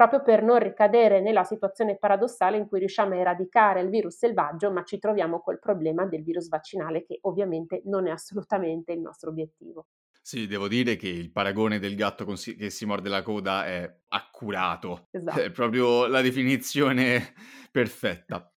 proprio 0.00 0.22
per 0.22 0.42
non 0.42 0.58
ricadere 0.58 1.20
nella 1.20 1.44
situazione 1.44 1.98
paradossale 1.98 2.56
in 2.56 2.66
cui 2.66 2.78
riusciamo 2.78 3.12
a 3.12 3.18
eradicare 3.18 3.82
il 3.82 3.90
virus 3.90 4.16
selvaggio, 4.16 4.72
ma 4.72 4.82
ci 4.82 4.98
troviamo 4.98 5.42
col 5.42 5.58
problema 5.58 6.06
del 6.06 6.22
virus 6.22 6.48
vaccinale 6.48 7.04
che 7.04 7.18
ovviamente 7.24 7.82
non 7.84 8.06
è 8.06 8.10
assolutamente 8.10 8.92
il 8.92 9.00
nostro 9.00 9.28
obiettivo. 9.28 9.88
Sì, 10.22 10.46
devo 10.46 10.68
dire 10.68 10.96
che 10.96 11.08
il 11.08 11.30
paragone 11.30 11.78
del 11.78 11.96
gatto 11.96 12.34
si- 12.36 12.56
che 12.56 12.70
si 12.70 12.86
morde 12.86 13.10
la 13.10 13.20
coda 13.20 13.66
è 13.66 13.94
accurato, 14.08 15.08
esatto. 15.10 15.38
è 15.38 15.50
proprio 15.50 16.06
la 16.06 16.22
definizione 16.22 17.34
perfetta. 17.70 18.49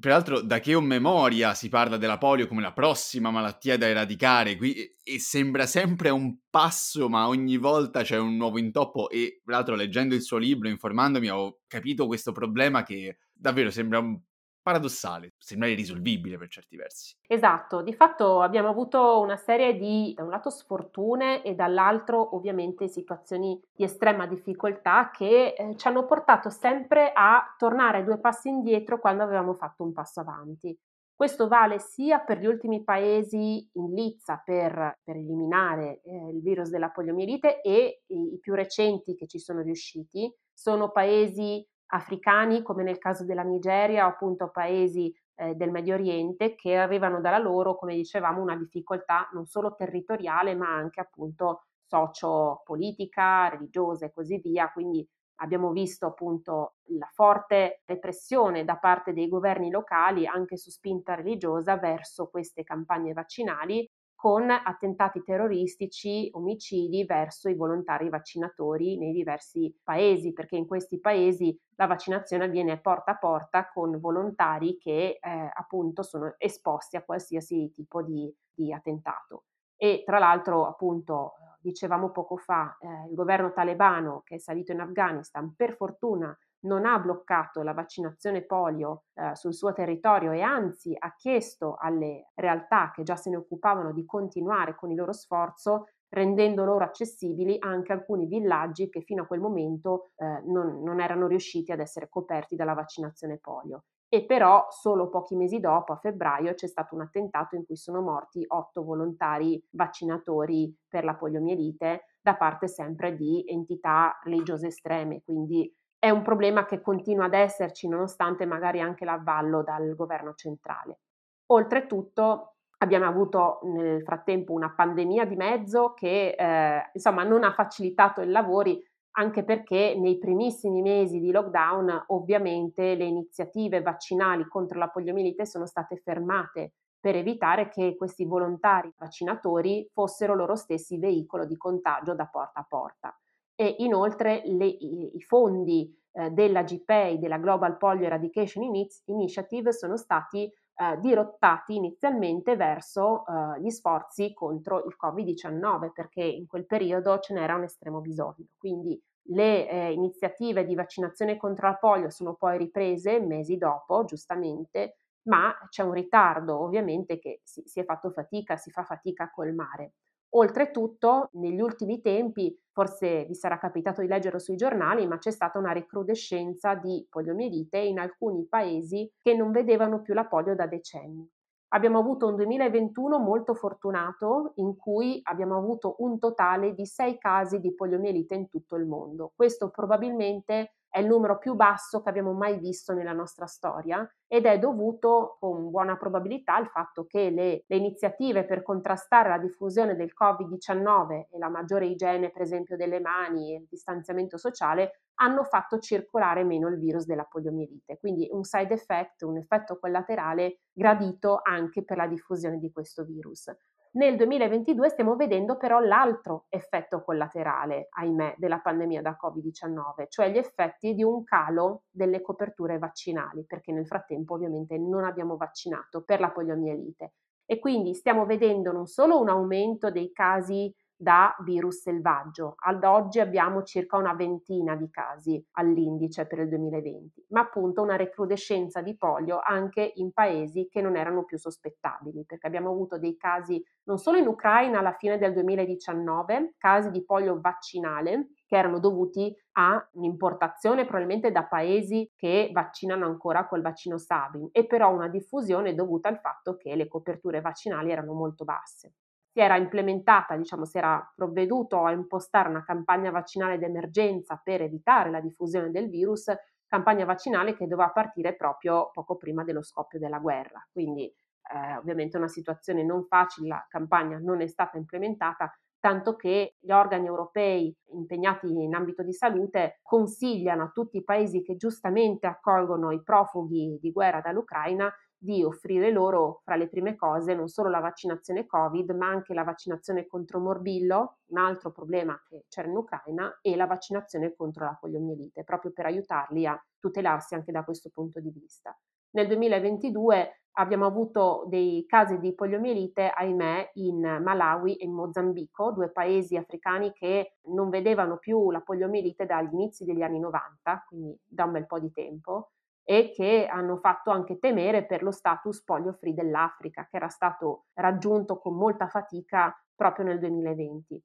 Peraltro, 0.00 0.40
da 0.42 0.60
che 0.60 0.74
ho 0.74 0.80
memoria 0.80 1.54
si 1.54 1.68
parla 1.68 1.96
della 1.96 2.18
polio 2.18 2.46
come 2.46 2.60
la 2.60 2.72
prossima 2.72 3.30
malattia 3.30 3.78
da 3.78 3.88
eradicare 3.88 4.56
qui, 4.56 4.74
e 5.02 5.18
sembra 5.18 5.66
sempre 5.66 6.10
un 6.10 6.36
passo, 6.50 7.08
ma 7.08 7.26
ogni 7.26 7.56
volta 7.56 8.02
c'è 8.02 8.18
un 8.18 8.36
nuovo 8.36 8.58
intoppo. 8.58 9.08
E 9.08 9.40
tra 9.44 9.56
l'altro, 9.56 9.74
leggendo 9.74 10.14
il 10.14 10.22
suo 10.22 10.36
libro, 10.36 10.68
informandomi, 10.68 11.30
ho 11.30 11.60
capito 11.66 12.06
questo 12.06 12.32
problema 12.32 12.82
che 12.82 13.18
davvero 13.32 13.70
sembra 13.70 13.98
un 13.98 14.20
paradossale, 14.68 15.32
sembra 15.38 15.68
irrisolvibile 15.68 16.36
per 16.36 16.48
certi 16.48 16.76
versi. 16.76 17.16
Esatto, 17.26 17.80
di 17.80 17.94
fatto 17.94 18.42
abbiamo 18.42 18.68
avuto 18.68 19.18
una 19.20 19.36
serie 19.36 19.78
di, 19.78 20.12
da 20.14 20.24
un 20.24 20.28
lato, 20.28 20.50
sfortune 20.50 21.42
e 21.42 21.54
dall'altro, 21.54 22.36
ovviamente, 22.36 22.86
situazioni 22.86 23.58
di 23.72 23.84
estrema 23.84 24.26
difficoltà 24.26 25.10
che 25.10 25.54
eh, 25.56 25.74
ci 25.76 25.88
hanno 25.88 26.04
portato 26.04 26.50
sempre 26.50 27.12
a 27.14 27.54
tornare 27.56 28.04
due 28.04 28.18
passi 28.18 28.48
indietro 28.48 28.98
quando 28.98 29.22
avevamo 29.22 29.54
fatto 29.54 29.84
un 29.84 29.94
passo 29.94 30.20
avanti. 30.20 30.78
Questo 31.14 31.48
vale 31.48 31.78
sia 31.78 32.18
per 32.18 32.38
gli 32.38 32.46
ultimi 32.46 32.84
paesi 32.84 33.66
in 33.72 33.94
lizza 33.94 34.40
per, 34.44 34.98
per 35.02 35.16
eliminare 35.16 36.02
eh, 36.04 36.28
il 36.30 36.42
virus 36.42 36.68
della 36.68 36.90
poliomielite 36.90 37.62
e 37.62 38.02
i, 38.06 38.34
i 38.34 38.38
più 38.38 38.54
recenti 38.54 39.14
che 39.14 39.26
ci 39.26 39.38
sono 39.38 39.62
riusciti. 39.62 40.30
Sono 40.52 40.90
paesi 40.90 41.66
africani 41.88 42.62
come 42.62 42.82
nel 42.82 42.98
caso 42.98 43.24
della 43.24 43.42
Nigeria 43.42 44.06
o 44.06 44.10
appunto 44.10 44.50
paesi 44.50 45.14
eh, 45.36 45.54
del 45.54 45.70
Medio 45.70 45.94
Oriente 45.94 46.54
che 46.54 46.76
avevano 46.76 47.20
dalla 47.20 47.38
loro, 47.38 47.76
come 47.76 47.94
dicevamo, 47.94 48.42
una 48.42 48.56
difficoltà 48.56 49.28
non 49.32 49.46
solo 49.46 49.74
territoriale 49.74 50.54
ma 50.54 50.74
anche 50.74 51.00
appunto 51.00 51.62
socio-politica, 51.86 53.48
religiosa 53.48 54.06
e 54.06 54.12
così 54.12 54.38
via. 54.38 54.70
Quindi 54.70 55.06
abbiamo 55.40 55.70
visto 55.70 56.06
appunto 56.06 56.74
la 56.98 57.08
forte 57.12 57.82
repressione 57.84 58.64
da 58.64 58.76
parte 58.76 59.12
dei 59.12 59.28
governi 59.28 59.70
locali 59.70 60.26
anche 60.26 60.56
su 60.56 60.70
spinta 60.70 61.14
religiosa 61.14 61.76
verso 61.76 62.28
queste 62.28 62.64
campagne 62.64 63.12
vaccinali 63.12 63.88
con 64.18 64.50
attentati 64.50 65.22
terroristici, 65.22 66.28
omicidi 66.32 67.04
verso 67.04 67.48
i 67.48 67.54
volontari 67.54 68.08
vaccinatori 68.08 68.98
nei 68.98 69.12
diversi 69.12 69.72
paesi, 69.80 70.32
perché 70.32 70.56
in 70.56 70.66
questi 70.66 70.98
paesi 70.98 71.56
la 71.76 71.86
vaccinazione 71.86 72.42
avviene 72.42 72.80
porta 72.80 73.12
a 73.12 73.16
porta 73.16 73.70
con 73.72 74.00
volontari 74.00 74.76
che 74.76 75.20
eh, 75.22 75.50
appunto 75.54 76.02
sono 76.02 76.34
esposti 76.36 76.96
a 76.96 77.04
qualsiasi 77.04 77.70
tipo 77.70 78.02
di, 78.02 78.28
di, 78.52 78.72
attentato. 78.72 79.44
E 79.76 80.02
tra 80.04 80.18
l'altro, 80.18 80.66
appunto, 80.66 81.34
dicevamo 81.60 82.10
poco 82.10 82.38
fa, 82.38 82.76
eh, 82.80 83.08
il 83.08 83.14
governo 83.14 83.52
talebano 83.52 84.22
che 84.24 84.34
è 84.34 84.38
salito 84.38 84.72
in 84.72 84.80
Afghanistan, 84.80 85.54
per 85.54 85.76
fortuna 85.76 86.36
non 86.68 86.84
ha 86.84 86.98
bloccato 86.98 87.62
la 87.62 87.72
vaccinazione 87.72 88.42
polio 88.42 89.04
eh, 89.14 89.34
sul 89.34 89.54
suo 89.54 89.72
territorio 89.72 90.30
e 90.30 90.42
anzi 90.42 90.94
ha 90.96 91.14
chiesto 91.16 91.76
alle 91.80 92.28
realtà 92.34 92.92
che 92.92 93.02
già 93.02 93.16
se 93.16 93.30
ne 93.30 93.36
occupavano 93.36 93.92
di 93.92 94.04
continuare 94.04 94.76
con 94.76 94.90
il 94.90 94.96
loro 94.96 95.12
sforzo 95.12 95.86
rendendo 96.10 96.64
loro 96.64 96.84
accessibili 96.84 97.56
anche 97.58 97.92
alcuni 97.92 98.26
villaggi 98.26 98.88
che 98.88 99.02
fino 99.02 99.22
a 99.22 99.26
quel 99.26 99.40
momento 99.40 100.10
eh, 100.16 100.42
non, 100.46 100.82
non 100.82 101.00
erano 101.00 101.26
riusciti 101.26 101.72
ad 101.72 101.80
essere 101.80 102.08
coperti 102.08 102.56
dalla 102.56 102.74
vaccinazione 102.74 103.38
polio. 103.38 103.84
e 104.10 104.24
però 104.24 104.66
solo 104.70 105.10
pochi 105.10 105.36
mesi 105.36 105.60
dopo, 105.60 105.92
a 105.92 105.96
febbraio, 105.96 106.54
c'è 106.54 106.66
stato 106.66 106.94
un 106.94 107.02
attentato 107.02 107.56
in 107.56 107.66
cui 107.66 107.76
sono 107.76 108.00
morti 108.00 108.42
otto 108.46 108.82
volontari 108.82 109.62
vaccinatori 109.70 110.74
per 110.88 111.04
la 111.04 111.14
poliomielite 111.14 112.04
da 112.22 112.34
parte 112.34 112.68
sempre 112.68 113.14
di 113.14 113.44
entità 113.46 114.18
religiose 114.22 114.68
estreme, 114.68 115.22
quindi 115.22 115.70
è 115.98 116.10
un 116.10 116.22
problema 116.22 116.64
che 116.64 116.80
continua 116.80 117.24
ad 117.24 117.34
esserci 117.34 117.88
nonostante 117.88 118.46
magari 118.46 118.80
anche 118.80 119.04
l'avvallo 119.04 119.62
dal 119.62 119.94
governo 119.94 120.34
centrale. 120.34 121.00
Oltretutto 121.46 122.54
abbiamo 122.78 123.06
avuto 123.06 123.60
nel 123.64 124.02
frattempo 124.02 124.52
una 124.52 124.70
pandemia 124.70 125.24
di 125.24 125.34
mezzo 125.34 125.94
che 125.94 126.36
eh, 126.38 126.90
insomma 126.92 127.24
non 127.24 127.42
ha 127.42 127.52
facilitato 127.52 128.20
i 128.20 128.28
lavori 128.28 128.80
anche 129.12 129.42
perché 129.42 129.96
nei 129.98 130.18
primissimi 130.18 130.80
mesi 130.80 131.18
di 131.18 131.32
lockdown 131.32 132.04
ovviamente 132.08 132.94
le 132.94 133.04
iniziative 133.04 133.82
vaccinali 133.82 134.46
contro 134.46 134.78
la 134.78 134.88
poliomielite 134.88 135.44
sono 135.44 135.66
state 135.66 135.96
fermate 135.96 136.74
per 137.00 137.16
evitare 137.16 137.68
che 137.68 137.96
questi 137.96 138.24
volontari 138.24 138.92
vaccinatori 138.96 139.88
fossero 139.92 140.34
loro 140.34 140.54
stessi 140.54 140.98
veicolo 140.98 141.46
di 141.46 141.56
contagio 141.56 142.14
da 142.14 142.26
porta 142.26 142.60
a 142.60 142.66
porta. 142.68 143.18
E 143.60 143.76
inoltre 143.78 144.42
le, 144.44 144.66
i, 144.66 145.16
i, 145.16 145.20
fondi 145.20 145.92
eh, 146.12 146.30
della 146.30 146.62
GPEI, 146.62 147.18
della 147.18 147.38
Global 147.38 147.76
Polio 147.76 148.06
Eradication 148.06 148.62
Initiative, 149.06 149.72
sono 149.72 149.96
stati 149.96 150.44
eh, 150.44 151.00
dirottati 151.00 151.74
inizialmente 151.74 152.54
verso 152.54 153.24
eh, 153.26 153.60
gli 153.60 153.70
sforzi 153.70 154.32
contro 154.32 154.84
il 154.84 154.94
Covid-19, 154.96 155.90
perché 155.92 156.22
in 156.22 156.46
quel 156.46 156.66
periodo 156.66 157.18
ce 157.18 157.34
n'era 157.34 157.56
un 157.56 157.64
estremo 157.64 158.00
bisogno. 158.00 158.46
Quindi 158.56 158.96
le 159.30 159.68
eh, 159.68 159.92
iniziative 159.92 160.64
di 160.64 160.76
vaccinazione 160.76 161.36
contro 161.36 161.66
la 161.66 161.74
polio 161.74 162.10
sono 162.10 162.34
poi 162.34 162.58
riprese 162.58 163.18
mesi 163.18 163.56
dopo, 163.56 164.04
giustamente, 164.04 164.98
ma 165.22 165.52
c'è 165.68 165.82
un 165.82 165.92
ritardo 165.92 166.60
ovviamente 166.60 167.18
che 167.18 167.40
si, 167.42 167.62
si 167.66 167.80
è 167.80 167.84
fatto 167.84 168.10
fatica, 168.10 168.56
si 168.56 168.70
fa 168.70 168.84
fatica 168.84 169.24
a 169.24 169.30
colmare. 169.30 169.94
Oltretutto, 170.30 171.30
negli 171.32 171.60
ultimi 171.60 172.00
tempi, 172.00 172.54
forse 172.72 173.24
vi 173.24 173.34
sarà 173.34 173.58
capitato 173.58 174.02
di 174.02 174.06
leggere 174.08 174.38
sui 174.38 174.56
giornali, 174.56 175.06
ma 175.06 175.18
c'è 175.18 175.30
stata 175.30 175.58
una 175.58 175.72
recrudescenza 175.72 176.74
di 176.74 177.06
poliomielite 177.08 177.78
in 177.78 177.98
alcuni 177.98 178.46
paesi 178.46 179.10
che 179.22 179.34
non 179.34 179.52
vedevano 179.52 180.02
più 180.02 180.12
la 180.12 180.26
polio 180.26 180.54
da 180.54 180.66
decenni. 180.66 181.26
Abbiamo 181.70 181.98
avuto 181.98 182.26
un 182.26 182.36
2021 182.36 183.18
molto 183.18 183.54
fortunato 183.54 184.52
in 184.56 184.76
cui 184.76 185.20
abbiamo 185.24 185.56
avuto 185.56 185.96
un 185.98 186.18
totale 186.18 186.72
di 186.74 186.86
sei 186.86 187.18
casi 187.18 187.58
di 187.60 187.74
poliomielite 187.74 188.34
in 188.34 188.48
tutto 188.48 188.76
il 188.76 188.86
mondo. 188.86 189.32
Questo 189.34 189.70
probabilmente 189.70 190.76
è 190.90 191.00
il 191.00 191.06
numero 191.06 191.38
più 191.38 191.54
basso 191.54 192.00
che 192.00 192.08
abbiamo 192.08 192.32
mai 192.32 192.58
visto 192.58 192.92
nella 192.92 193.12
nostra 193.12 193.46
storia 193.46 194.08
ed 194.26 194.46
è 194.46 194.58
dovuto 194.58 195.36
con 195.38 195.70
buona 195.70 195.96
probabilità 195.96 196.54
al 196.54 196.68
fatto 196.68 197.04
che 197.06 197.30
le, 197.30 197.64
le 197.66 197.76
iniziative 197.76 198.44
per 198.44 198.62
contrastare 198.62 199.28
la 199.28 199.38
diffusione 199.38 199.96
del 199.96 200.12
Covid-19 200.18 201.26
e 201.30 201.38
la 201.38 201.48
maggiore 201.48 201.86
igiene 201.86 202.30
per 202.30 202.42
esempio 202.42 202.76
delle 202.76 203.00
mani 203.00 203.54
e 203.54 203.58
il 203.58 203.66
distanziamento 203.68 204.36
sociale 204.36 205.02
hanno 205.20 205.44
fatto 205.44 205.78
circolare 205.78 206.44
meno 206.44 206.68
il 206.68 206.78
virus 206.78 207.04
della 207.04 207.24
poliomielite, 207.24 207.98
quindi 207.98 208.28
un 208.30 208.44
side 208.44 208.72
effect, 208.72 209.22
un 209.22 209.36
effetto 209.36 209.78
collaterale 209.78 210.60
gradito 210.72 211.40
anche 211.42 211.84
per 211.84 211.96
la 211.96 212.06
diffusione 212.06 212.58
di 212.58 212.70
questo 212.70 213.04
virus. 213.04 213.52
Nel 213.92 214.16
2022 214.16 214.90
stiamo 214.90 215.16
vedendo 215.16 215.56
però 215.56 215.80
l'altro 215.80 216.44
effetto 216.50 217.02
collaterale, 217.02 217.88
ahimè, 217.90 218.34
della 218.36 218.60
pandemia 218.60 219.00
da 219.00 219.16
Covid-19, 219.20 220.08
cioè 220.08 220.30
gli 220.30 220.36
effetti 220.36 220.94
di 220.94 221.02
un 221.02 221.24
calo 221.24 221.84
delle 221.90 222.20
coperture 222.20 222.78
vaccinali, 222.78 223.44
perché 223.46 223.72
nel 223.72 223.86
frattempo 223.86 224.34
ovviamente 224.34 224.76
non 224.76 225.04
abbiamo 225.04 225.36
vaccinato 225.36 226.02
per 226.02 226.20
la 226.20 226.30
poliomielite. 226.30 227.14
E 227.46 227.58
quindi 227.58 227.94
stiamo 227.94 228.26
vedendo 228.26 228.72
non 228.72 228.86
solo 228.86 229.18
un 229.18 229.30
aumento 229.30 229.90
dei 229.90 230.12
casi 230.12 230.72
da 231.00 231.34
virus 231.44 231.82
selvaggio. 231.82 232.54
Ad 232.56 232.82
oggi 232.82 233.20
abbiamo 233.20 233.62
circa 233.62 233.96
una 233.96 234.14
ventina 234.14 234.74
di 234.74 234.90
casi 234.90 235.42
all'indice 235.52 236.26
per 236.26 236.40
il 236.40 236.48
2020, 236.48 237.26
ma 237.28 237.40
appunto 237.40 237.82
una 237.82 237.94
recrudescenza 237.94 238.82
di 238.82 238.96
polio 238.96 239.38
anche 239.40 239.92
in 239.94 240.12
paesi 240.12 240.66
che 240.68 240.80
non 240.80 240.96
erano 240.96 241.24
più 241.24 241.38
sospettabili, 241.38 242.24
perché 242.26 242.48
abbiamo 242.48 242.70
avuto 242.70 242.98
dei 242.98 243.16
casi 243.16 243.64
non 243.84 243.98
solo 243.98 244.18
in 244.18 244.26
Ucraina 244.26 244.80
alla 244.80 244.96
fine 244.98 245.18
del 245.18 245.32
2019, 245.32 246.54
casi 246.58 246.90
di 246.90 247.04
polio 247.04 247.40
vaccinale 247.40 248.30
che 248.44 248.56
erano 248.56 248.80
dovuti 248.80 249.32
a 249.52 249.88
un'importazione 249.92 250.84
probabilmente 250.84 251.30
da 251.30 251.44
paesi 251.44 252.10
che 252.16 252.50
vaccinano 252.52 253.06
ancora 253.06 253.46
col 253.46 253.62
vaccino 253.62 253.98
Sabin 253.98 254.48
e 254.52 254.66
però 254.66 254.92
una 254.92 255.08
diffusione 255.08 255.74
dovuta 255.74 256.08
al 256.08 256.18
fatto 256.18 256.56
che 256.56 256.74
le 256.74 256.88
coperture 256.88 257.40
vaccinali 257.40 257.90
erano 257.90 258.14
molto 258.14 258.44
basse 258.44 258.94
si 259.38 259.44
era 259.44 259.56
implementata, 259.56 260.36
diciamo, 260.36 260.64
si 260.64 260.78
era 260.78 261.12
provveduto 261.14 261.84
a 261.84 261.92
impostare 261.92 262.48
una 262.48 262.64
campagna 262.64 263.12
vaccinale 263.12 263.56
d'emergenza 263.56 264.40
per 264.42 264.62
evitare 264.62 265.12
la 265.12 265.20
diffusione 265.20 265.70
del 265.70 265.88
virus, 265.88 266.28
campagna 266.66 267.04
vaccinale 267.04 267.54
che 267.54 267.68
doveva 267.68 267.90
partire 267.90 268.34
proprio 268.34 268.90
poco 268.92 269.16
prima 269.16 269.44
dello 269.44 269.62
scoppio 269.62 270.00
della 270.00 270.18
guerra. 270.18 270.66
Quindi 270.72 271.04
eh, 271.04 271.76
ovviamente 271.76 272.16
una 272.16 272.26
situazione 272.26 272.82
non 272.82 273.04
facile, 273.04 273.46
la 273.46 273.66
campagna 273.68 274.18
non 274.18 274.40
è 274.40 274.48
stata 274.48 274.76
implementata, 274.76 275.56
tanto 275.78 276.16
che 276.16 276.56
gli 276.58 276.72
organi 276.72 277.06
europei 277.06 277.72
impegnati 277.92 278.48
in 278.48 278.74
ambito 278.74 279.04
di 279.04 279.12
salute 279.12 279.78
consigliano 279.82 280.64
a 280.64 280.70
tutti 280.74 280.96
i 280.96 281.04
paesi 281.04 281.42
che 281.42 281.54
giustamente 281.54 282.26
accolgono 282.26 282.90
i 282.90 283.00
profughi 283.04 283.78
di 283.80 283.92
guerra 283.92 284.20
dall'Ucraina 284.20 284.92
di 285.18 285.42
offrire 285.42 285.90
loro 285.90 286.40
fra 286.44 286.54
le 286.54 286.68
prime 286.68 286.94
cose 286.94 287.34
non 287.34 287.48
solo 287.48 287.68
la 287.68 287.80
vaccinazione 287.80 288.46
Covid, 288.46 288.90
ma 288.92 289.08
anche 289.08 289.34
la 289.34 289.42
vaccinazione 289.42 290.06
contro 290.06 290.38
morbillo, 290.38 291.18
un 291.26 291.38
altro 291.38 291.72
problema 291.72 292.20
che 292.28 292.44
c'era 292.48 292.68
in 292.68 292.76
Ucraina, 292.76 293.38
e 293.42 293.56
la 293.56 293.66
vaccinazione 293.66 294.34
contro 294.36 294.64
la 294.64 294.76
poliomielite, 294.78 295.42
proprio 295.42 295.72
per 295.72 295.86
aiutarli 295.86 296.46
a 296.46 296.60
tutelarsi 296.78 297.34
anche 297.34 297.50
da 297.50 297.64
questo 297.64 297.90
punto 297.92 298.20
di 298.20 298.30
vista. 298.30 298.76
Nel 299.10 299.26
2022 299.26 300.42
abbiamo 300.58 300.86
avuto 300.86 301.44
dei 301.48 301.84
casi 301.86 302.18
di 302.18 302.34
poliomielite, 302.34 303.10
ahimè, 303.10 303.70
in 303.74 304.20
Malawi 304.22 304.76
e 304.76 304.84
in 304.84 304.92
Mozambico, 304.92 305.72
due 305.72 305.90
paesi 305.90 306.36
africani 306.36 306.92
che 306.92 307.38
non 307.48 307.70
vedevano 307.70 308.18
più 308.18 308.50
la 308.50 308.60
poliomielite 308.60 309.24
dagli 309.24 309.52
inizi 309.52 309.84
degli 309.84 310.02
anni 310.02 310.18
90, 310.18 310.84
quindi 310.86 311.18
da 311.24 311.44
un 311.44 311.52
bel 311.52 311.66
po' 311.66 311.78
di 311.78 311.90
tempo 311.90 312.50
e 312.90 313.12
che 313.14 313.46
hanno 313.46 313.76
fatto 313.76 314.10
anche 314.10 314.38
temere 314.38 314.86
per 314.86 315.02
lo 315.02 315.10
status 315.10 315.62
polio 315.62 315.92
free 315.92 316.14
dell'Africa, 316.14 316.86
che 316.88 316.96
era 316.96 317.08
stato 317.08 317.66
raggiunto 317.74 318.38
con 318.38 318.54
molta 318.54 318.88
fatica 318.88 319.54
proprio 319.74 320.06
nel 320.06 320.18
2020. 320.18 320.98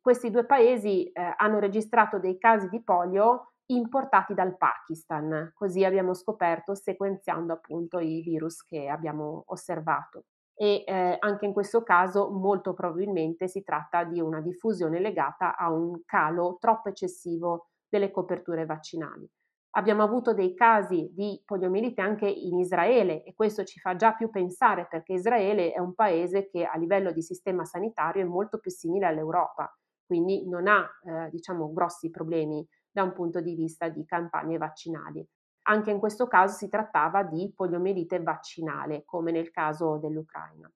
Questi 0.00 0.30
due 0.32 0.44
paesi 0.46 1.12
eh, 1.12 1.34
hanno 1.36 1.60
registrato 1.60 2.18
dei 2.18 2.38
casi 2.38 2.68
di 2.68 2.82
polio 2.82 3.52
importati 3.66 4.34
dal 4.34 4.56
Pakistan, 4.56 5.52
così 5.54 5.84
abbiamo 5.84 6.12
scoperto 6.12 6.74
sequenziando 6.74 7.52
appunto 7.52 8.00
i 8.00 8.20
virus 8.20 8.64
che 8.64 8.88
abbiamo 8.88 9.44
osservato. 9.46 10.24
E 10.56 10.82
eh, 10.84 11.18
anche 11.20 11.46
in 11.46 11.52
questo 11.52 11.84
caso 11.84 12.30
molto 12.30 12.74
probabilmente 12.74 13.46
si 13.46 13.62
tratta 13.62 14.02
di 14.02 14.20
una 14.20 14.40
diffusione 14.40 14.98
legata 14.98 15.56
a 15.56 15.70
un 15.70 16.02
calo 16.04 16.56
troppo 16.58 16.88
eccessivo 16.88 17.68
delle 17.88 18.10
coperture 18.10 18.66
vaccinali. 18.66 19.30
Abbiamo 19.72 20.02
avuto 20.02 20.32
dei 20.32 20.54
casi 20.54 21.10
di 21.12 21.40
poliomielite 21.44 22.00
anche 22.00 22.26
in 22.26 22.58
Israele 22.58 23.22
e 23.22 23.34
questo 23.34 23.64
ci 23.64 23.78
fa 23.78 23.96
già 23.96 24.14
più 24.14 24.30
pensare 24.30 24.86
perché 24.88 25.12
Israele 25.12 25.72
è 25.72 25.78
un 25.78 25.94
paese 25.94 26.48
che 26.48 26.64
a 26.64 26.76
livello 26.76 27.12
di 27.12 27.22
sistema 27.22 27.64
sanitario 27.64 28.22
è 28.22 28.26
molto 28.26 28.58
più 28.58 28.70
simile 28.70 29.06
all'Europa, 29.06 29.72
quindi 30.06 30.48
non 30.48 30.66
ha 30.68 30.88
eh, 31.04 31.28
diciamo 31.30 31.72
grossi 31.72 32.10
problemi 32.10 32.66
da 32.90 33.02
un 33.02 33.12
punto 33.12 33.40
di 33.40 33.54
vista 33.54 33.88
di 33.88 34.04
campagne 34.04 34.56
vaccinali. 34.56 35.24
Anche 35.68 35.90
in 35.90 35.98
questo 35.98 36.26
caso 36.26 36.56
si 36.56 36.68
trattava 36.68 37.22
di 37.22 37.52
poliomielite 37.54 38.22
vaccinale, 38.22 39.04
come 39.04 39.30
nel 39.32 39.50
caso 39.50 39.98
dell'Ucraina. 39.98 40.70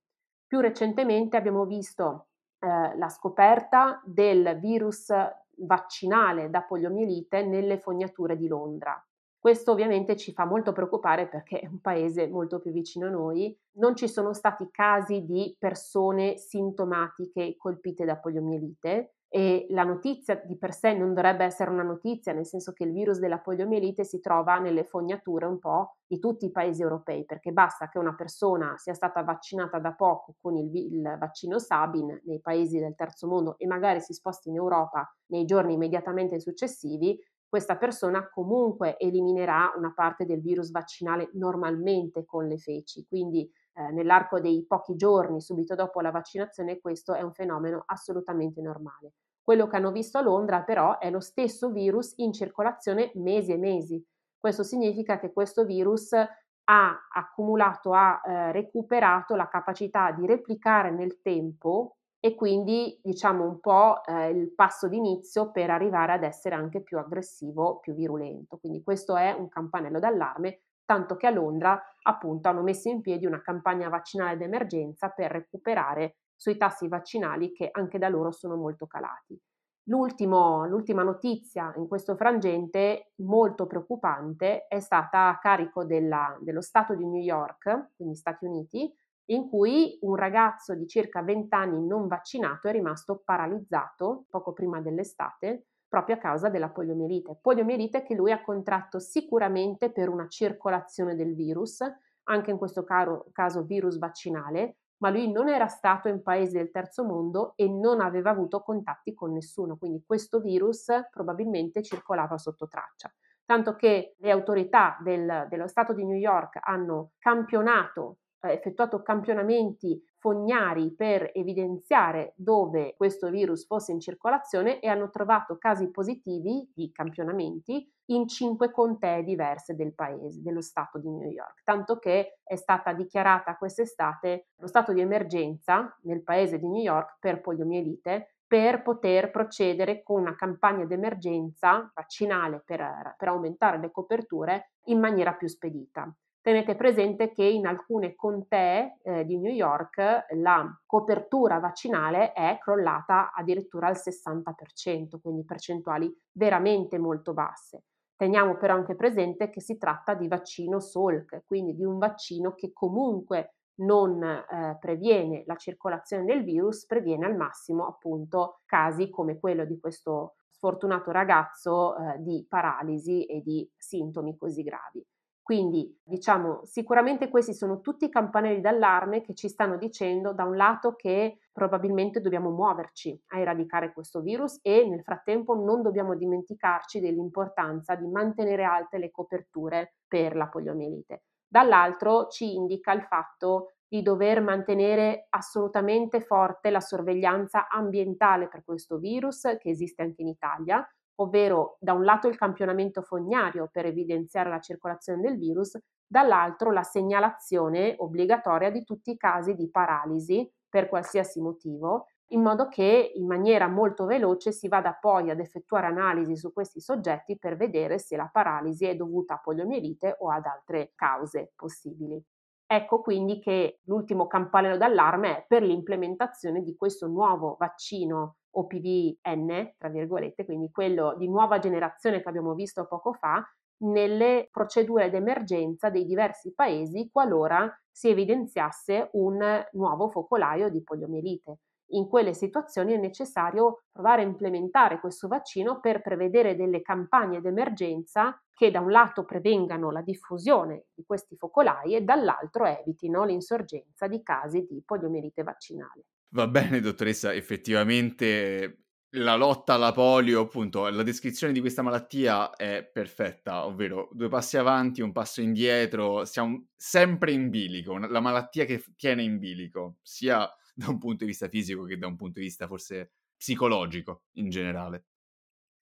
Più 0.46 0.60
recentemente 0.60 1.38
abbiamo 1.38 1.64
visto 1.64 2.26
eh, 2.58 2.96
la 2.96 3.08
scoperta 3.08 4.02
del 4.04 4.58
virus 4.60 5.10
vaccinale 5.58 6.50
da 6.50 6.62
poliomielite 6.62 7.44
nelle 7.44 7.78
fognature 7.78 8.36
di 8.36 8.48
Londra. 8.48 9.02
Questo 9.38 9.72
ovviamente 9.72 10.16
ci 10.16 10.32
fa 10.32 10.44
molto 10.44 10.72
preoccupare 10.72 11.26
perché 11.26 11.58
è 11.58 11.66
un 11.66 11.80
paese 11.80 12.28
molto 12.28 12.60
più 12.60 12.70
vicino 12.70 13.08
a 13.08 13.10
noi. 13.10 13.52
Non 13.78 13.96
ci 13.96 14.06
sono 14.06 14.32
stati 14.34 14.68
casi 14.70 15.24
di 15.24 15.56
persone 15.58 16.36
sintomatiche 16.36 17.56
colpite 17.56 18.04
da 18.04 18.16
poliomielite, 18.16 19.14
e 19.34 19.64
la 19.70 19.82
notizia 19.82 20.34
di 20.44 20.58
per 20.58 20.74
sé 20.74 20.92
non 20.92 21.14
dovrebbe 21.14 21.46
essere 21.46 21.70
una 21.70 21.82
notizia, 21.82 22.34
nel 22.34 22.44
senso 22.44 22.72
che 22.72 22.84
il 22.84 22.92
virus 22.92 23.18
della 23.18 23.38
poliomielite 23.38 24.04
si 24.04 24.20
trova 24.20 24.58
nelle 24.58 24.84
fognature 24.84 25.46
un 25.46 25.58
po' 25.58 25.96
di 26.06 26.18
tutti 26.18 26.44
i 26.44 26.50
paesi 26.50 26.82
europei, 26.82 27.24
perché 27.24 27.50
basta 27.50 27.88
che 27.88 27.98
una 27.98 28.14
persona 28.14 28.76
sia 28.76 28.92
stata 28.92 29.22
vaccinata 29.22 29.78
da 29.78 29.94
poco 29.94 30.34
con 30.38 30.58
il, 30.58 30.70
il 30.76 31.16
vaccino 31.18 31.58
Sabin 31.58 32.20
nei 32.24 32.42
paesi 32.42 32.78
del 32.78 32.94
terzo 32.94 33.26
mondo 33.26 33.56
e 33.56 33.66
magari 33.66 34.02
si 34.02 34.12
sposti 34.12 34.50
in 34.50 34.56
Europa 34.56 35.10
nei 35.28 35.46
giorni 35.46 35.72
immediatamente 35.72 36.38
successivi, 36.38 37.18
questa 37.48 37.78
persona 37.78 38.28
comunque 38.28 38.98
eliminerà 38.98 39.72
una 39.78 39.94
parte 39.94 40.26
del 40.26 40.42
virus 40.42 40.70
vaccinale 40.70 41.30
normalmente 41.32 42.26
con 42.26 42.46
le 42.46 42.58
feci, 42.58 43.06
quindi 43.08 43.50
eh, 43.74 43.90
nell'arco 43.92 44.40
dei 44.40 44.66
pochi 44.66 44.94
giorni 44.94 45.40
subito 45.40 45.74
dopo 45.74 46.02
la 46.02 46.10
vaccinazione 46.10 46.80
questo 46.80 47.14
è 47.14 47.22
un 47.22 47.32
fenomeno 47.32 47.82
assolutamente 47.86 48.60
normale. 48.60 49.12
Quello 49.42 49.66
che 49.66 49.76
hanno 49.76 49.90
visto 49.90 50.18
a 50.18 50.22
Londra 50.22 50.62
però 50.62 50.98
è 50.98 51.10
lo 51.10 51.20
stesso 51.20 51.70
virus 51.70 52.14
in 52.16 52.32
circolazione 52.32 53.10
mesi 53.14 53.52
e 53.52 53.56
mesi. 53.56 54.04
Questo 54.38 54.62
significa 54.62 55.18
che 55.18 55.32
questo 55.32 55.64
virus 55.64 56.12
ha 56.12 57.08
accumulato, 57.12 57.92
ha 57.92 58.20
eh, 58.24 58.52
recuperato 58.52 59.34
la 59.34 59.48
capacità 59.48 60.12
di 60.12 60.26
replicare 60.26 60.90
nel 60.90 61.20
tempo 61.20 61.96
e 62.20 62.36
quindi 62.36 63.00
diciamo 63.02 63.44
un 63.44 63.58
po' 63.58 64.04
eh, 64.04 64.28
il 64.30 64.54
passo 64.54 64.86
d'inizio 64.86 65.50
per 65.50 65.70
arrivare 65.70 66.12
ad 66.12 66.22
essere 66.22 66.54
anche 66.54 66.80
più 66.80 66.98
aggressivo, 66.98 67.80
più 67.80 67.94
virulento. 67.94 68.58
Quindi 68.58 68.82
questo 68.84 69.16
è 69.16 69.32
un 69.32 69.48
campanello 69.48 69.98
d'allarme, 69.98 70.60
tanto 70.84 71.16
che 71.16 71.26
a 71.26 71.30
Londra 71.30 71.82
appunto 72.02 72.48
hanno 72.48 72.62
messo 72.62 72.88
in 72.88 73.00
piedi 73.00 73.26
una 73.26 73.42
campagna 73.42 73.88
vaccinale 73.88 74.36
d'emergenza 74.36 75.08
per 75.08 75.32
recuperare 75.32 76.18
sui 76.42 76.56
tassi 76.56 76.88
vaccinali 76.88 77.52
che 77.52 77.68
anche 77.70 77.98
da 77.98 78.08
loro 78.08 78.32
sono 78.32 78.56
molto 78.56 78.88
calati. 78.88 79.40
L'ultimo, 79.84 80.66
l'ultima 80.66 81.04
notizia 81.04 81.72
in 81.76 81.86
questo 81.86 82.16
frangente 82.16 83.12
molto 83.18 83.68
preoccupante 83.68 84.66
è 84.66 84.80
stata 84.80 85.28
a 85.28 85.38
carico 85.38 85.84
della, 85.84 86.36
dello 86.40 86.60
Stato 86.60 86.96
di 86.96 87.06
New 87.06 87.20
York, 87.20 87.90
quindi 87.94 88.16
Stati 88.16 88.44
Uniti, 88.44 88.92
in 89.26 89.48
cui 89.48 89.98
un 90.02 90.16
ragazzo 90.16 90.74
di 90.74 90.88
circa 90.88 91.22
20 91.22 91.54
anni 91.54 91.86
non 91.86 92.08
vaccinato 92.08 92.66
è 92.66 92.72
rimasto 92.72 93.22
paralizzato 93.24 94.24
poco 94.28 94.52
prima 94.52 94.80
dell'estate 94.80 95.66
proprio 95.86 96.16
a 96.16 96.18
causa 96.18 96.48
della 96.48 96.70
poliomielite. 96.70 97.38
Poliomielite 97.40 98.02
che 98.02 98.16
lui 98.16 98.32
ha 98.32 98.42
contratto 98.42 98.98
sicuramente 98.98 99.92
per 99.92 100.08
una 100.08 100.26
circolazione 100.26 101.14
del 101.14 101.36
virus, 101.36 101.82
anche 102.24 102.50
in 102.50 102.58
questo 102.58 102.82
caso 102.82 103.62
virus 103.62 103.98
vaccinale, 103.98 104.78
ma 105.02 105.10
lui 105.10 105.30
non 105.30 105.48
era 105.48 105.66
stato 105.66 106.08
in 106.08 106.22
paesi 106.22 106.56
del 106.56 106.70
terzo 106.70 107.04
mondo 107.04 107.54
e 107.56 107.68
non 107.68 108.00
aveva 108.00 108.30
avuto 108.30 108.60
contatti 108.60 109.12
con 109.12 109.32
nessuno, 109.32 109.76
quindi 109.76 110.04
questo 110.06 110.38
virus 110.38 110.86
probabilmente 111.10 111.82
circolava 111.82 112.38
sotto 112.38 112.68
traccia. 112.68 113.12
Tanto 113.44 113.74
che 113.74 114.14
le 114.18 114.30
autorità 114.30 114.96
del, 115.02 115.46
dello 115.48 115.66
Stato 115.66 115.92
di 115.92 116.04
New 116.04 116.16
York 116.16 116.60
hanno 116.62 117.10
campionato, 117.18 118.18
effettuato 118.50 119.02
campionamenti 119.02 120.02
fognari 120.18 120.94
per 120.94 121.30
evidenziare 121.34 122.32
dove 122.36 122.94
questo 122.96 123.28
virus 123.28 123.66
fosse 123.66 123.92
in 123.92 124.00
circolazione 124.00 124.80
e 124.80 124.88
hanno 124.88 125.10
trovato 125.10 125.58
casi 125.58 125.90
positivi 125.90 126.70
di 126.74 126.90
campionamenti 126.92 127.88
in 128.06 128.26
cinque 128.28 128.70
contee 128.70 129.22
diverse 129.22 129.74
del 129.74 129.94
paese, 129.94 130.40
dello 130.42 130.60
stato 130.60 130.98
di 130.98 131.10
New 131.10 131.30
York, 131.30 131.62
tanto 131.64 131.98
che 131.98 132.38
è 132.42 132.56
stata 132.56 132.92
dichiarata 132.92 133.56
quest'estate 133.56 134.48
lo 134.56 134.66
stato 134.66 134.92
di 134.92 135.00
emergenza 135.00 135.96
nel 136.02 136.22
paese 136.22 136.58
di 136.58 136.66
New 136.66 136.82
York 136.82 137.16
per 137.20 137.40
poliomielite 137.40 138.34
per 138.52 138.82
poter 138.82 139.30
procedere 139.30 140.02
con 140.02 140.20
una 140.20 140.34
campagna 140.34 140.84
d'emergenza 140.84 141.90
vaccinale 141.94 142.62
per, 142.62 143.14
per 143.16 143.28
aumentare 143.28 143.78
le 143.78 143.90
coperture 143.90 144.72
in 144.88 145.00
maniera 145.00 145.32
più 145.32 145.48
spedita. 145.48 146.14
Tenete 146.42 146.74
presente 146.74 147.30
che 147.30 147.44
in 147.44 147.66
alcune 147.66 148.16
contee 148.16 148.98
eh, 149.04 149.24
di 149.24 149.38
New 149.38 149.52
York 149.52 150.26
la 150.34 150.68
copertura 150.84 151.60
vaccinale 151.60 152.32
è 152.32 152.58
crollata 152.60 153.30
addirittura 153.32 153.86
al 153.86 153.94
60%, 153.94 155.20
quindi 155.22 155.44
percentuali 155.44 156.12
veramente 156.32 156.98
molto 156.98 157.32
basse. 157.32 157.84
Teniamo 158.16 158.56
però 158.56 158.74
anche 158.74 158.96
presente 158.96 159.50
che 159.50 159.60
si 159.60 159.78
tratta 159.78 160.14
di 160.14 160.26
vaccino 160.26 160.80
Salk, 160.80 161.44
quindi 161.44 161.76
di 161.76 161.84
un 161.84 161.98
vaccino 161.98 162.54
che 162.54 162.72
comunque 162.72 163.54
non 163.76 164.20
eh, 164.20 164.76
previene 164.80 165.44
la 165.46 165.54
circolazione 165.54 166.24
del 166.24 166.42
virus, 166.42 166.86
previene 166.86 167.24
al 167.24 167.36
massimo 167.36 167.86
appunto 167.86 168.62
casi 168.66 169.10
come 169.10 169.38
quello 169.38 169.64
di 169.64 169.78
questo 169.78 170.34
sfortunato 170.48 171.12
ragazzo 171.12 171.96
eh, 171.96 172.18
di 172.18 172.44
paralisi 172.48 173.26
e 173.26 173.42
di 173.42 173.68
sintomi 173.76 174.36
così 174.36 174.64
gravi. 174.64 175.06
Quindi 175.52 176.00
diciamo 176.02 176.64
sicuramente 176.64 177.28
questi 177.28 177.52
sono 177.52 177.82
tutti 177.82 178.06
i 178.06 178.08
campanelli 178.08 178.62
d'allarme 178.62 179.20
che 179.20 179.34
ci 179.34 179.50
stanno 179.50 179.76
dicendo 179.76 180.32
da 180.32 180.44
un 180.44 180.56
lato 180.56 180.94
che 180.94 181.40
probabilmente 181.52 182.22
dobbiamo 182.22 182.48
muoverci 182.48 183.22
a 183.26 183.38
eradicare 183.38 183.92
questo 183.92 184.22
virus 184.22 184.60
e 184.62 184.88
nel 184.88 185.02
frattempo 185.02 185.54
non 185.54 185.82
dobbiamo 185.82 186.14
dimenticarci 186.14 187.00
dell'importanza 187.00 187.94
di 187.96 188.08
mantenere 188.08 188.64
alte 188.64 188.96
le 188.96 189.10
coperture 189.10 189.96
per 190.08 190.36
la 190.36 190.48
poliomielite. 190.48 191.24
Dall'altro 191.46 192.28
ci 192.28 192.54
indica 192.54 192.92
il 192.92 193.02
fatto 193.02 193.72
di 193.86 194.00
dover 194.00 194.40
mantenere 194.40 195.26
assolutamente 195.28 196.22
forte 196.22 196.70
la 196.70 196.80
sorveglianza 196.80 197.68
ambientale 197.68 198.48
per 198.48 198.64
questo 198.64 198.96
virus 198.96 199.42
che 199.60 199.68
esiste 199.68 200.00
anche 200.00 200.22
in 200.22 200.28
Italia, 200.28 200.82
ovvero 201.16 201.76
da 201.80 201.92
un 201.92 202.04
lato 202.04 202.28
il 202.28 202.36
campionamento 202.36 203.02
fognario 203.02 203.68
per 203.70 203.86
evidenziare 203.86 204.48
la 204.48 204.60
circolazione 204.60 205.20
del 205.20 205.38
virus, 205.38 205.78
dall'altro 206.06 206.70
la 206.70 206.82
segnalazione 206.82 207.94
obbligatoria 207.98 208.70
di 208.70 208.84
tutti 208.84 209.10
i 209.10 209.16
casi 209.16 209.54
di 209.54 209.70
paralisi 209.70 210.50
per 210.68 210.88
qualsiasi 210.88 211.40
motivo, 211.40 212.06
in 212.32 212.42
modo 212.42 212.68
che 212.68 213.12
in 213.14 213.26
maniera 213.26 213.68
molto 213.68 214.06
veloce 214.06 214.52
si 214.52 214.68
vada 214.68 214.96
poi 214.98 215.30
ad 215.30 215.38
effettuare 215.38 215.86
analisi 215.86 216.36
su 216.36 216.52
questi 216.52 216.80
soggetti 216.80 217.38
per 217.38 217.56
vedere 217.56 217.98
se 217.98 218.16
la 218.16 218.28
paralisi 218.32 218.86
è 218.86 218.96
dovuta 218.96 219.34
a 219.34 219.40
poliomielite 219.40 220.16
o 220.18 220.30
ad 220.30 220.46
altre 220.46 220.92
cause 220.94 221.52
possibili. 221.54 222.22
Ecco 222.66 223.02
quindi 223.02 223.38
che 223.38 223.80
l'ultimo 223.84 224.26
campanello 224.26 224.78
d'allarme 224.78 225.36
è 225.36 225.44
per 225.46 225.62
l'implementazione 225.62 226.62
di 226.62 226.74
questo 226.74 227.06
nuovo 227.06 227.56
vaccino 227.58 228.36
OPVN, 228.52 229.74
tra 229.78 229.88
virgolette, 229.88 230.44
quindi 230.44 230.70
quello 230.70 231.14
di 231.16 231.28
nuova 231.28 231.58
generazione 231.58 232.22
che 232.22 232.28
abbiamo 232.28 232.54
visto 232.54 232.86
poco 232.86 233.12
fa, 233.12 233.42
nelle 233.82 234.48
procedure 234.50 235.10
d'emergenza 235.10 235.90
dei 235.90 236.04
diversi 236.04 236.54
paesi 236.54 237.08
qualora 237.10 237.68
si 237.90 238.08
evidenziasse 238.08 239.10
un 239.12 239.66
nuovo 239.72 240.08
focolaio 240.10 240.68
di 240.70 240.82
poliomielite. 240.82 241.58
In 241.94 242.08
quelle 242.08 242.32
situazioni 242.32 242.94
è 242.94 242.96
necessario 242.96 243.82
provare 243.92 244.22
a 244.22 244.26
implementare 244.26 244.98
questo 244.98 245.28
vaccino 245.28 245.78
per 245.80 246.00
prevedere 246.00 246.56
delle 246.56 246.80
campagne 246.80 247.42
d'emergenza 247.42 248.40
che 248.54 248.70
da 248.70 248.80
un 248.80 248.90
lato 248.90 249.24
prevengano 249.24 249.90
la 249.90 250.00
diffusione 250.00 250.86
di 250.94 251.04
questi 251.04 251.36
focolai 251.36 251.94
e 251.94 252.02
dall'altro 252.02 252.64
evitino 252.64 253.24
l'insorgenza 253.24 254.06
di 254.06 254.22
casi 254.22 254.66
di 254.66 254.82
poliomielite 254.84 255.42
vaccinale. 255.42 256.04
Va 256.34 256.46
bene, 256.48 256.80
dottoressa, 256.80 257.34
effettivamente 257.34 258.84
la 259.16 259.36
lotta 259.36 259.74
alla 259.74 259.92
polio, 259.92 260.40
appunto, 260.40 260.88
la 260.88 261.02
descrizione 261.02 261.52
di 261.52 261.60
questa 261.60 261.82
malattia 261.82 262.50
è 262.56 262.82
perfetta, 262.90 263.66
ovvero 263.66 264.08
due 264.12 264.28
passi 264.28 264.56
avanti, 264.56 265.02
un 265.02 265.12
passo 265.12 265.42
indietro, 265.42 266.24
siamo 266.24 266.68
sempre 266.74 267.32
in 267.32 267.50
bilico, 267.50 267.98
la 267.98 268.20
malattia 268.20 268.64
che 268.64 268.82
tiene 268.96 269.22
in 269.22 269.38
bilico, 269.38 269.98
sia 270.00 270.48
da 270.74 270.88
un 270.88 270.98
punto 270.98 271.24
di 271.24 271.30
vista 271.30 271.48
fisico 271.48 271.84
che 271.84 271.98
da 271.98 272.06
un 272.06 272.16
punto 272.16 272.38
di 272.40 272.46
vista 272.46 272.66
forse 272.66 273.12
psicologico 273.36 274.22
in 274.36 274.48
generale. 274.48 275.04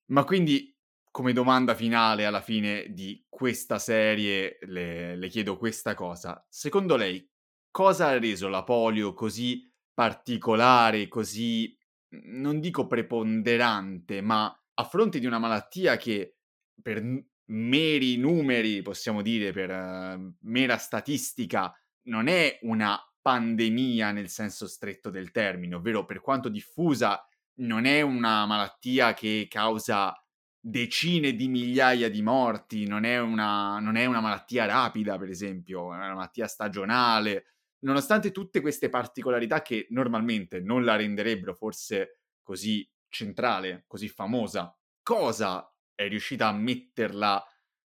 Ma 0.06 0.24
quindi, 0.24 0.76
come 1.12 1.32
domanda 1.32 1.74
finale 1.74 2.24
alla 2.24 2.40
fine 2.40 2.86
di 2.90 3.24
questa 3.28 3.78
serie, 3.78 4.58
le, 4.62 5.14
le 5.16 5.28
chiedo 5.28 5.56
questa 5.56 5.94
cosa. 5.94 6.44
Secondo 6.48 6.96
lei, 6.96 7.24
cosa 7.70 8.08
ha 8.08 8.18
reso 8.18 8.48
la 8.48 8.64
polio 8.64 9.14
così 9.14 9.69
particolare, 10.00 11.08
così 11.08 11.76
non 12.32 12.58
dico 12.58 12.86
preponderante, 12.86 14.22
ma 14.22 14.46
a 14.72 14.84
fronte 14.84 15.18
di 15.18 15.26
una 15.26 15.38
malattia 15.38 15.98
che 15.98 16.38
per 16.80 17.02
meri 17.48 18.16
numeri, 18.16 18.80
possiamo 18.80 19.20
dire, 19.20 19.52
per 19.52 19.68
uh, 19.68 20.34
mera 20.48 20.78
statistica, 20.78 21.70
non 22.04 22.28
è 22.28 22.60
una 22.62 22.98
pandemia 23.20 24.10
nel 24.12 24.30
senso 24.30 24.66
stretto 24.66 25.10
del 25.10 25.32
termine, 25.32 25.74
ovvero 25.74 26.06
per 26.06 26.22
quanto 26.22 26.48
diffusa 26.48 27.22
non 27.56 27.84
è 27.84 28.00
una 28.00 28.46
malattia 28.46 29.12
che 29.12 29.48
causa 29.50 30.14
decine 30.58 31.34
di 31.34 31.46
migliaia 31.46 32.08
di 32.08 32.22
morti, 32.22 32.86
non 32.86 33.04
è 33.04 33.20
una, 33.20 33.78
non 33.80 33.96
è 33.96 34.06
una 34.06 34.20
malattia 34.20 34.64
rapida, 34.64 35.18
per 35.18 35.28
esempio, 35.28 35.92
è 35.92 35.96
una 35.96 36.14
malattia 36.14 36.46
stagionale, 36.46 37.44
nonostante 37.80 38.30
tutte 38.30 38.60
queste 38.60 38.88
particolarità 38.88 39.62
che 39.62 39.86
normalmente 39.90 40.60
non 40.60 40.84
la 40.84 40.96
renderebbero 40.96 41.54
forse 41.54 42.20
così 42.42 42.88
centrale, 43.08 43.84
così 43.86 44.08
famosa, 44.08 44.76
cosa 45.02 45.72
è 45.94 46.08
riuscita 46.08 46.48
a 46.48 46.52
metterla 46.52 47.44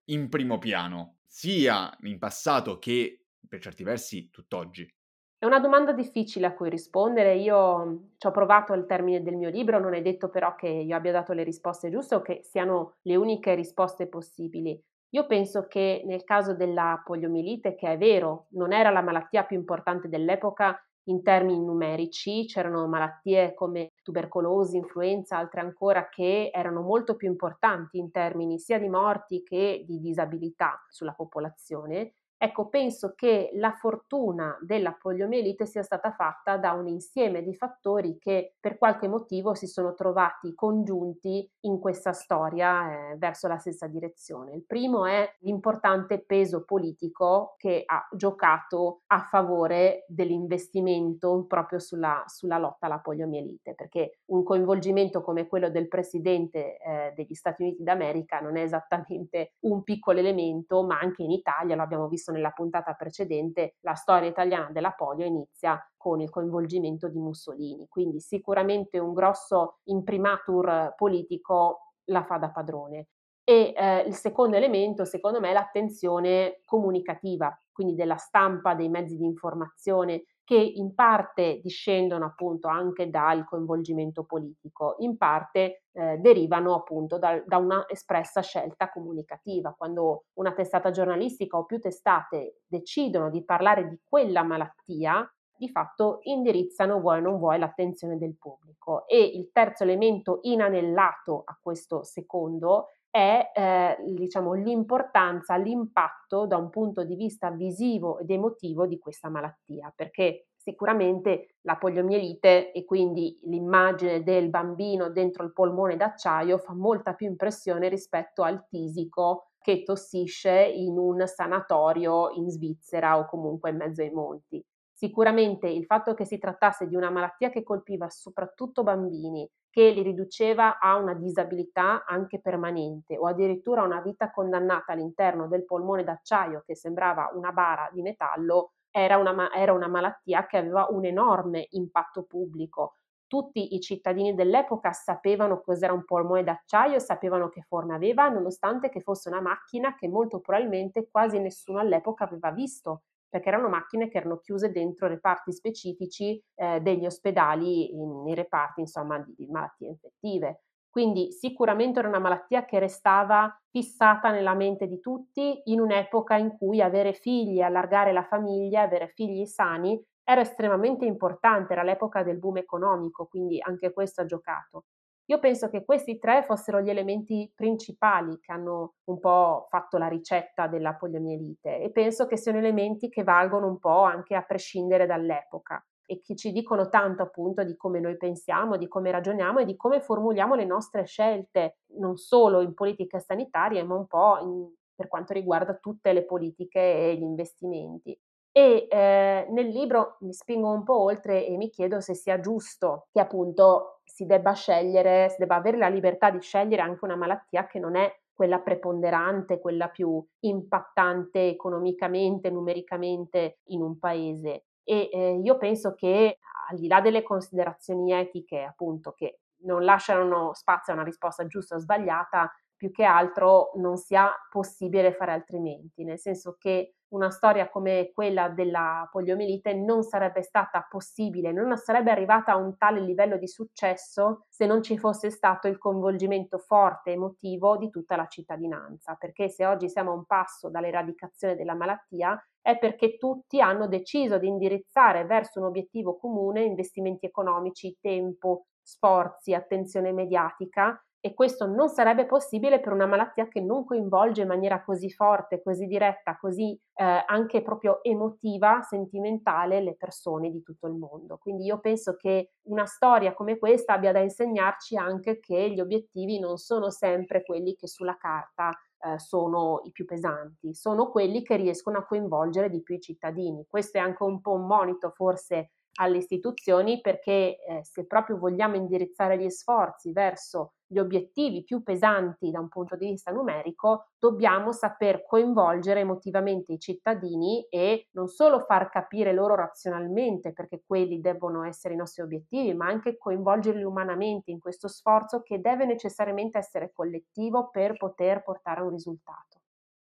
in 0.06 0.30
primo 0.30 0.58
piano, 0.58 1.19
sia 1.25 1.95
in 2.01 2.17
passato 2.17 2.80
che 2.80 3.27
per 3.47 3.62
certi 3.62 3.84
versi 3.84 4.30
tutt'oggi? 4.30 4.91
È 5.38 5.45
una 5.45 5.60
domanda 5.60 5.91
difficile 5.91 6.45
a 6.47 6.54
cui 6.54 6.69
rispondere. 6.69 7.36
Io 7.36 8.12
ci 8.17 8.27
ho 8.27 8.32
provato 8.32 8.73
al 8.73 8.86
termine 8.86 9.21
del 9.21 9.36
mio 9.36 9.49
libro, 9.49 9.80
non 9.80 9.93
è 9.93 10.01
detto 10.01 10.30
però 10.30 10.56
che 10.56 10.67
io 10.67 10.95
abbia 10.95 11.12
dato 11.12 11.34
le 11.34 11.43
risposte 11.43 11.89
giuste 11.89 12.15
o 12.15 12.21
che 12.21 12.41
siano 12.43 12.97
le 13.01 13.15
uniche 13.15 13.54
risposte 13.56 14.08
possibili. 14.08 14.80
Io 15.13 15.26
penso 15.26 15.67
che 15.67 16.04
nel 16.06 16.24
caso 16.24 16.54
della 16.54 17.02
poliomielite, 17.06 17.76
che 17.76 17.93
è 17.93 17.97
vero, 17.97 18.47
non 18.52 18.71
era 18.74 18.89
la 18.89 19.02
malattia 19.02 19.43
più 19.43 19.58
importante 19.58 20.08
dell'epoca 20.10 20.78
in 21.06 21.21
termini 21.24 21.60
numerici, 21.63 22.45
c'erano 22.45 22.88
malattie 22.88 23.54
come 23.54 23.91
tubercolosi, 24.04 24.78
influenza, 24.78 25.38
altre 25.38 25.62
ancora 25.62 26.08
che 26.10 26.50
erano 26.54 26.82
molto 26.82 27.15
più 27.15 27.28
importanti 27.28 27.97
in 27.97 28.12
termini 28.12 28.60
sia 28.60 28.80
di 28.80 28.88
morti 28.88 29.43
che 29.43 29.84
di 29.86 30.00
disabilità 30.00 30.86
sulla 30.89 31.13
popolazione. 31.13 32.13
Ecco, 32.43 32.69
penso 32.69 33.13
che 33.15 33.51
la 33.54 33.71
fortuna 33.71 34.58
della 34.62 34.97
poliomielite 34.99 35.67
sia 35.67 35.84
stata 35.84 36.12
fatta 36.12 36.58
da 36.58 36.71
un 36.71 36.88
insieme 36.88 37.43
di 37.43 37.54
fattori 37.54 38.17
che 38.17 38.56
per 38.60 38.80
qualche 38.80 39.08
motivo 39.08 39.54
si 39.54 39.67
sono 39.67 39.93
trovati 39.93 40.56
congiunti 40.56 41.47
in 41.65 41.77
questa 41.77 42.13
storia 42.13 43.12
eh, 43.12 43.17
verso 43.17 43.47
la 43.47 43.60
stessa 43.60 43.86
direzione. 43.86 44.56
Il 44.56 44.65
primo 44.65 45.06
è 45.06 45.36
l'importante 45.41 46.17
peso 46.17 46.63
politico 46.63 47.54
che 47.58 47.84
ha 47.86 48.08
giocato 48.12 49.01
a 49.06 49.27
favore 49.30 50.06
dell'investimento 50.08 51.45
proprio 51.47 51.77
sulla, 51.77 52.23
sulla 52.25 52.58
lotta 52.58 52.88
alla 52.88 52.97
poliomielite, 52.97 53.75
perché 53.75 54.21
un 54.32 54.41
coinvolgimento 54.41 55.21
come 55.21 55.45
quello 55.45 55.69
del 55.69 55.88
presidente 55.88 56.80
eh, 56.80 57.13
degli 57.15 57.36
Stati 57.36 57.62
Uniti 57.62 57.84
d'America 57.84 58.39
non 58.39 58.58
è 58.58 58.63
esattamente 58.63 59.58
un 59.60 59.84
piccolo 59.84 60.17
elemento, 60.17 60.82
ma 60.82 60.97
anche 60.97 61.21
in 61.21 61.30
Italia 61.30 61.75
lo 61.75 61.84
abbiamo 61.84 62.08
visto 62.08 62.30
nella 62.31 62.51
puntata 62.51 62.93
precedente, 62.93 63.75
la 63.81 63.93
storia 63.93 64.29
italiana 64.29 64.69
della 64.71 64.91
polio 64.91 65.25
inizia 65.25 65.79
con 65.95 66.21
il 66.21 66.29
coinvolgimento 66.29 67.07
di 67.07 67.19
Mussolini, 67.19 67.87
quindi 67.87 68.19
sicuramente 68.19 68.97
un 68.97 69.13
grosso 69.13 69.79
imprimatur 69.83 70.95
politico 70.95 71.93
la 72.05 72.23
fa 72.23 72.37
da 72.37 72.49
padrone. 72.49 73.07
E 73.43 73.73
eh, 73.75 73.99
il 74.01 74.13
secondo 74.15 74.55
elemento, 74.55 75.03
secondo 75.03 75.39
me, 75.39 75.49
è 75.49 75.53
l'attenzione 75.53 76.61
comunicativa, 76.65 77.55
quindi 77.71 77.95
della 77.95 78.17
stampa, 78.17 78.75
dei 78.75 78.89
mezzi 78.89 79.17
di 79.17 79.25
informazione, 79.25 80.23
che 80.51 80.57
in 80.57 80.93
parte 80.93 81.61
discendono 81.63 82.25
appunto 82.25 82.67
anche 82.67 83.09
dal 83.09 83.45
coinvolgimento 83.45 84.25
politico, 84.25 84.95
in 84.97 85.15
parte 85.15 85.83
eh, 85.93 86.17
derivano 86.17 86.75
appunto 86.75 87.17
da, 87.17 87.41
da, 87.45 87.55
una 87.55 87.85
espressa 87.87 88.41
scelta 88.41 88.91
comunicativa. 88.91 89.73
Quando 89.77 90.25
una 90.33 90.51
testata 90.51 90.91
giornalistica 90.91 91.57
o 91.57 91.63
più 91.63 91.79
testate 91.79 92.63
decidono 92.67 93.29
di 93.29 93.45
parlare 93.45 93.87
di 93.87 93.97
quella 94.05 94.43
malattia, 94.43 95.25
di 95.55 95.69
fatto 95.69 96.19
indirizzano, 96.23 96.99
vuoi 96.99 97.19
o 97.19 97.21
non 97.21 97.37
vuoi, 97.37 97.57
l'attenzione 97.57 98.17
del 98.17 98.35
pubblico. 98.37 99.07
E 99.07 99.23
il 99.23 99.51
terzo 99.53 99.83
elemento 99.83 100.39
inanellato 100.41 101.43
a 101.45 101.57
questo 101.61 102.03
secondo 102.03 102.87
è 103.12 103.52
eh, 103.54 103.97
diciamo, 104.13 104.54
l'importanza, 104.54 105.58
l'impatto 105.58 106.47
da 106.47 106.58
un 106.58 106.69
punto 106.69 107.04
di 107.04 107.15
vista 107.15 107.52
visivo 107.52 108.17
ed 108.19 108.32
emotivo 108.32 108.88
di 108.88 108.97
questa 108.97 109.30
malattia, 109.30 109.93
perché 109.95 110.47
sicuramente 110.56 111.56
la 111.62 111.76
poliomielite 111.76 112.71
e 112.71 112.86
quindi 112.86 113.38
l'immagine 113.43 114.24
del 114.24 114.50
bambino 114.50 115.10
dentro 115.10 115.43
il 115.43 115.54
polmone 115.54 115.97
d'acciaio 115.97 116.58
fa 116.58 116.74
molta 116.74 117.13
più 117.13 117.28
impressione 117.28 117.89
rispetto 117.89 118.43
al 118.43 118.65
tisico 118.67 119.52
che 119.60 119.84
tossisce 119.84 120.52
in 120.74 120.97
un 120.97 121.28
sanatorio 121.28 122.32
in 122.32 122.50
Svizzera 122.50 123.17
o 123.17 123.26
comunque 123.26 123.71
in 123.71 123.78
mezzo 123.78 124.02
ai 124.02 124.12
monti. 124.12 124.63
Sicuramente 125.03 125.67
il 125.67 125.85
fatto 125.85 126.13
che 126.13 126.25
si 126.25 126.37
trattasse 126.37 126.85
di 126.87 126.95
una 126.95 127.09
malattia 127.09 127.49
che 127.49 127.63
colpiva 127.63 128.07
soprattutto 128.11 128.83
bambini, 128.83 129.49
che 129.71 129.89
li 129.89 130.03
riduceva 130.03 130.77
a 130.77 130.95
una 130.95 131.15
disabilità 131.15 132.05
anche 132.05 132.39
permanente 132.39 133.17
o 133.17 133.25
addirittura 133.25 133.81
a 133.81 133.85
una 133.85 133.99
vita 133.99 134.29
condannata 134.29 134.91
all'interno 134.91 135.47
del 135.47 135.65
polmone 135.65 136.03
d'acciaio 136.03 136.61
che 136.63 136.75
sembrava 136.75 137.31
una 137.33 137.51
bara 137.51 137.89
di 137.91 138.03
metallo, 138.03 138.73
era 138.91 139.17
una, 139.17 139.51
era 139.51 139.73
una 139.73 139.87
malattia 139.87 140.45
che 140.45 140.57
aveva 140.57 140.85
un 140.91 141.03
enorme 141.03 141.65
impatto 141.71 142.21
pubblico. 142.21 142.93
Tutti 143.25 143.73
i 143.73 143.79
cittadini 143.79 144.35
dell'epoca 144.35 144.91
sapevano 144.91 145.61
cos'era 145.61 145.93
un 145.93 146.05
polmone 146.05 146.43
d'acciaio, 146.43 146.99
sapevano 146.99 147.49
che 147.49 147.63
forma 147.63 147.95
aveva, 147.95 148.29
nonostante 148.29 148.89
che 148.89 149.01
fosse 149.01 149.29
una 149.29 149.41
macchina 149.41 149.95
che 149.95 150.07
molto 150.07 150.41
probabilmente 150.41 151.09
quasi 151.09 151.39
nessuno 151.39 151.79
all'epoca 151.79 152.25
aveva 152.25 152.51
visto 152.51 153.01
perché 153.31 153.47
erano 153.47 153.69
macchine 153.69 154.09
che 154.09 154.17
erano 154.17 154.39
chiuse 154.39 154.71
dentro 154.71 155.07
reparti 155.07 155.53
specifici 155.53 156.39
eh, 156.55 156.81
degli 156.81 157.05
ospedali, 157.05 157.95
in, 157.95 158.23
nei 158.23 158.35
reparti 158.35 158.81
insomma 158.81 159.17
di, 159.19 159.33
di 159.35 159.47
malattie 159.47 159.87
infettive. 159.87 160.63
Quindi 160.89 161.31
sicuramente 161.31 161.99
era 161.99 162.09
una 162.09 162.19
malattia 162.19 162.65
che 162.65 162.77
restava 162.77 163.57
fissata 163.69 164.29
nella 164.29 164.53
mente 164.53 164.87
di 164.87 164.99
tutti 164.99 165.61
in 165.65 165.79
un'epoca 165.79 166.35
in 166.35 166.57
cui 166.57 166.81
avere 166.81 167.13
figli, 167.13 167.61
allargare 167.61 168.11
la 168.11 168.23
famiglia, 168.23 168.81
avere 168.81 169.07
figli 169.07 169.45
sani 169.45 169.97
era 170.23 170.41
estremamente 170.41 171.05
importante, 171.05 171.71
era 171.71 171.83
l'epoca 171.83 172.23
del 172.23 172.37
boom 172.37 172.57
economico, 172.57 173.25
quindi 173.27 173.59
anche 173.61 173.93
questo 173.93 174.21
ha 174.21 174.25
giocato. 174.25 174.83
Io 175.25 175.39
penso 175.39 175.69
che 175.69 175.86
questi 175.86 176.17
tre 176.17 176.43
fossero 176.43 176.81
gli 176.81 176.89
elementi 176.89 177.49
principali 177.55 178.39
che 178.39 178.51
hanno 178.51 178.95
un 179.05 179.19
po' 179.19 179.67
fatto 179.69 179.97
la 179.97 180.07
ricetta 180.07 180.67
della 180.67 180.95
poliomielite 180.95 181.79
e 181.79 181.91
penso 181.91 182.25
che 182.25 182.38
siano 182.38 182.57
elementi 182.57 183.10
che 183.10 183.23
valgono 183.23 183.67
un 183.67 183.79
po' 183.79 184.01
anche 184.01 184.36
a 184.36 184.43
prescindere 184.43 185.05
dall'epoca 185.05 185.84
e 186.12 186.19
che 186.21 186.36
ci 186.36 186.51
dicono 186.51 186.89
tanto 186.89 187.23
appunto 187.23 187.63
di 187.63 187.77
come 187.77 188.01
noi 188.01 188.17
pensiamo, 188.17 188.75
di 188.75 188.89
come 188.89 189.12
ragioniamo 189.12 189.60
e 189.60 189.65
di 189.65 189.77
come 189.77 190.01
formuliamo 190.01 190.55
le 190.55 190.65
nostre 190.65 191.05
scelte, 191.05 191.77
non 191.99 192.17
solo 192.17 192.60
in 192.60 192.73
politiche 192.73 193.21
sanitarie, 193.21 193.81
ma 193.84 193.95
un 193.95 194.07
po' 194.07 194.38
in, 194.41 194.69
per 194.93 195.07
quanto 195.07 195.31
riguarda 195.31 195.75
tutte 195.75 196.12
le 196.12 196.25
politiche 196.25 196.79
e 196.79 197.15
gli 197.15 197.21
investimenti. 197.21 198.19
E 198.51 198.88
eh, 198.89 199.47
nel 199.49 199.67
libro 199.67 200.17
mi 200.19 200.34
spingo 200.34 200.69
un 200.69 200.84
po' 200.84 200.99
oltre 200.99 201.45
e 201.45 201.55
mi 201.55 201.69
chiedo 201.69 202.01
se 202.01 202.13
sia 202.13 202.41
giusto 202.41 203.07
che 203.10 203.21
appunto 203.21 204.00
si 204.13 204.26
debba 204.26 204.52
scegliere, 204.52 205.30
si 205.30 205.38
debba 205.39 205.56
avere 205.56 205.78
la 205.78 205.88
libertà 205.88 206.30
di 206.30 206.41
scegliere 206.41 206.82
anche 206.82 207.06
una 207.06 207.15
malattia 207.15 207.65
che 207.65 207.80
non 207.80 207.95
è 207.95 208.13
quella 208.34 208.60
preponderante, 208.60 209.60
quella 209.60 209.88
più 209.88 210.24
impattante 210.41 211.47
economicamente, 211.47 212.50
numericamente 212.50 213.60
in 213.67 213.82
un 213.82 213.97
paese. 213.97 214.65
E 214.84 215.10
eh, 215.12 215.39
io 215.41 215.58
penso 215.58 215.93
che 215.93 216.39
al 216.69 216.78
di 216.78 216.88
là 216.88 217.00
delle 217.00 217.24
considerazioni 217.24 218.12
etiche, 218.12 218.63
appunto, 218.63 219.13
che 219.13 219.39
non 219.63 219.84
lasciano 219.84 220.54
spazio 220.54 220.91
a 220.91 220.95
una 220.97 221.06
risposta 221.06 221.47
giusta 221.47 221.76
o 221.76 221.80
sbagliata, 221.80 222.52
più 222.76 222.91
che 222.91 223.04
altro 223.04 223.71
non 223.76 223.95
sia 223.95 224.30
possibile 224.50 225.13
fare 225.13 225.32
altrimenti, 225.32 226.04
nel 226.04 226.19
senso 226.19 226.58
che 226.60 226.95
una 227.12 227.30
storia 227.30 227.69
come 227.69 228.12
quella 228.13 228.50
della 228.50 229.08
poliomielite 229.12 229.74
non 229.74 230.04
sarebbe 230.04 230.41
stata 230.41 230.86
possibile, 230.89 231.52
non 231.52 231.76
sarebbe 231.78 232.12
arrivata 232.12 232.54
a 232.54 232.58
un 232.58 232.78
tale 232.78 233.02
livello 233.02 233.38
di 233.38 233.47
successo 233.47 234.45
se 234.50 234.65
non 234.65 234.82
ci 234.82 234.97
fosse 234.97 235.30
stato 235.30 235.67
il 235.67 235.78
coinvolgimento 235.78 236.58
forte 236.58 237.12
emotivo 237.12 237.78
di 237.78 237.89
tutta 237.89 238.15
la 238.15 238.28
cittadinanza, 238.28 239.15
perché 239.15 239.50
se 239.50 239.65
oggi 239.65 239.89
siamo 239.89 240.12
a 240.12 240.15
un 240.15 240.26
passo 240.26 240.69
dall'eradicazione 240.69 241.56
della 241.56 241.76
malattia 241.76 242.41
è 242.62 242.78
perché 242.78 243.17
tutti 243.17 243.60
hanno 243.60 243.88
deciso 243.88 244.38
di 244.38 244.47
indirizzare 244.47 245.26
verso 245.26 245.60
un 245.60 245.65
obiettivo 245.65 246.17
comune 246.17 246.63
investimenti 246.63 247.26
economici, 247.26 247.97
tempo, 248.00 248.67
sforzi, 248.82 249.54
attenzione 249.54 250.12
mediatica 250.12 251.02
e 251.23 251.36
questo 251.36 251.67
non 251.67 251.88
sarebbe 251.88 252.25
possibile 252.25 252.79
per 252.79 252.93
una 252.93 253.05
malattia 253.05 253.47
che 253.47 253.62
non 253.62 253.86
coinvolge 253.86 254.41
in 254.41 254.47
maniera 254.47 254.84
così 254.84 255.12
forte, 255.12 255.62
così 255.62 255.86
diretta, 255.86 256.36
così 256.38 256.77
eh, 256.95 257.23
anche 257.27 257.62
proprio 257.62 258.03
emotiva, 258.03 258.81
sentimentale 258.81 259.81
le 259.81 259.95
persone 259.95 260.49
di 260.49 260.63
tutto 260.63 260.88
il 260.88 260.93
mondo. 260.93 261.38
Quindi 261.38 261.65
io 261.65 261.79
penso 261.79 262.15
che 262.15 262.53
una 262.63 262.88
storia 262.88 263.36
come 263.36 263.60
questa 263.60 263.93
abbia 263.93 264.12
da 264.12 264.19
insegnarci 264.19 264.97
anche 264.97 265.39
che 265.39 265.69
gli 265.69 265.79
obiettivi 265.79 266.39
non 266.39 266.57
sono 266.57 266.89
sempre 266.89 267.43
quelli 267.43 267.75
che 267.75 267.88
sulla 267.88 268.17
carta 268.17 268.71
eh, 269.03 269.19
sono 269.19 269.81
i 269.84 269.91
più 269.91 270.05
pesanti, 270.05 270.73
sono 270.73 271.12
quelli 271.12 271.43
che 271.43 271.55
riescono 271.55 271.99
a 271.99 272.05
coinvolgere 272.05 272.69
di 272.69 272.81
più 272.81 272.95
i 272.95 272.99
cittadini. 272.99 273.65
Questo 273.69 273.99
è 273.99 274.01
anche 274.01 274.23
un 274.23 274.41
po' 274.41 274.53
un 274.53 274.65
monito 274.65 275.12
forse 275.12 275.69
alle 275.99 276.17
istituzioni 276.17 277.01
perché 277.01 277.58
eh, 277.63 277.84
se 277.84 278.06
proprio 278.06 278.38
vogliamo 278.38 278.75
indirizzare 278.75 279.38
gli 279.38 279.49
sforzi 279.49 280.12
verso 280.12 280.73
gli 280.91 280.99
obiettivi 280.99 281.63
più 281.63 281.84
pesanti 281.84 282.51
da 282.51 282.60
un 282.60 282.67
punto 282.67 282.97
di 282.97 283.08
vista 283.08 283.32
numerico, 283.32 284.10
dobbiamo 284.19 284.73
saper 284.73 285.25
coinvolgere 285.25 286.01
emotivamente 286.01 286.73
i 286.73 286.80
cittadini 286.80 287.65
e 287.69 288.10
non 288.12 288.27
solo 288.27 288.60
far 288.60 288.89
capire 288.89 289.32
loro 289.32 289.56
razionalmente 289.56 290.51
perché 290.51 290.84
quelli 290.86 291.21
debbono 291.21 291.63
essere 291.63 291.93
i 291.93 291.97
nostri 291.97 292.23
obiettivi, 292.23 292.73
ma 292.73 292.88
anche 292.88 293.17
coinvolgerli 293.17 293.84
umanamente 293.84 294.51
in 294.51 294.60
questo 294.60 294.89
sforzo 294.89 295.41
che 295.41 295.62
deve 295.62 295.86
necessariamente 295.86 296.58
essere 296.58 296.91
collettivo 296.93 297.69
per 297.69 297.95
poter 297.95 298.43
portare 298.43 298.82
a 298.82 298.84
un 298.84 298.91
risultato. 298.91 299.61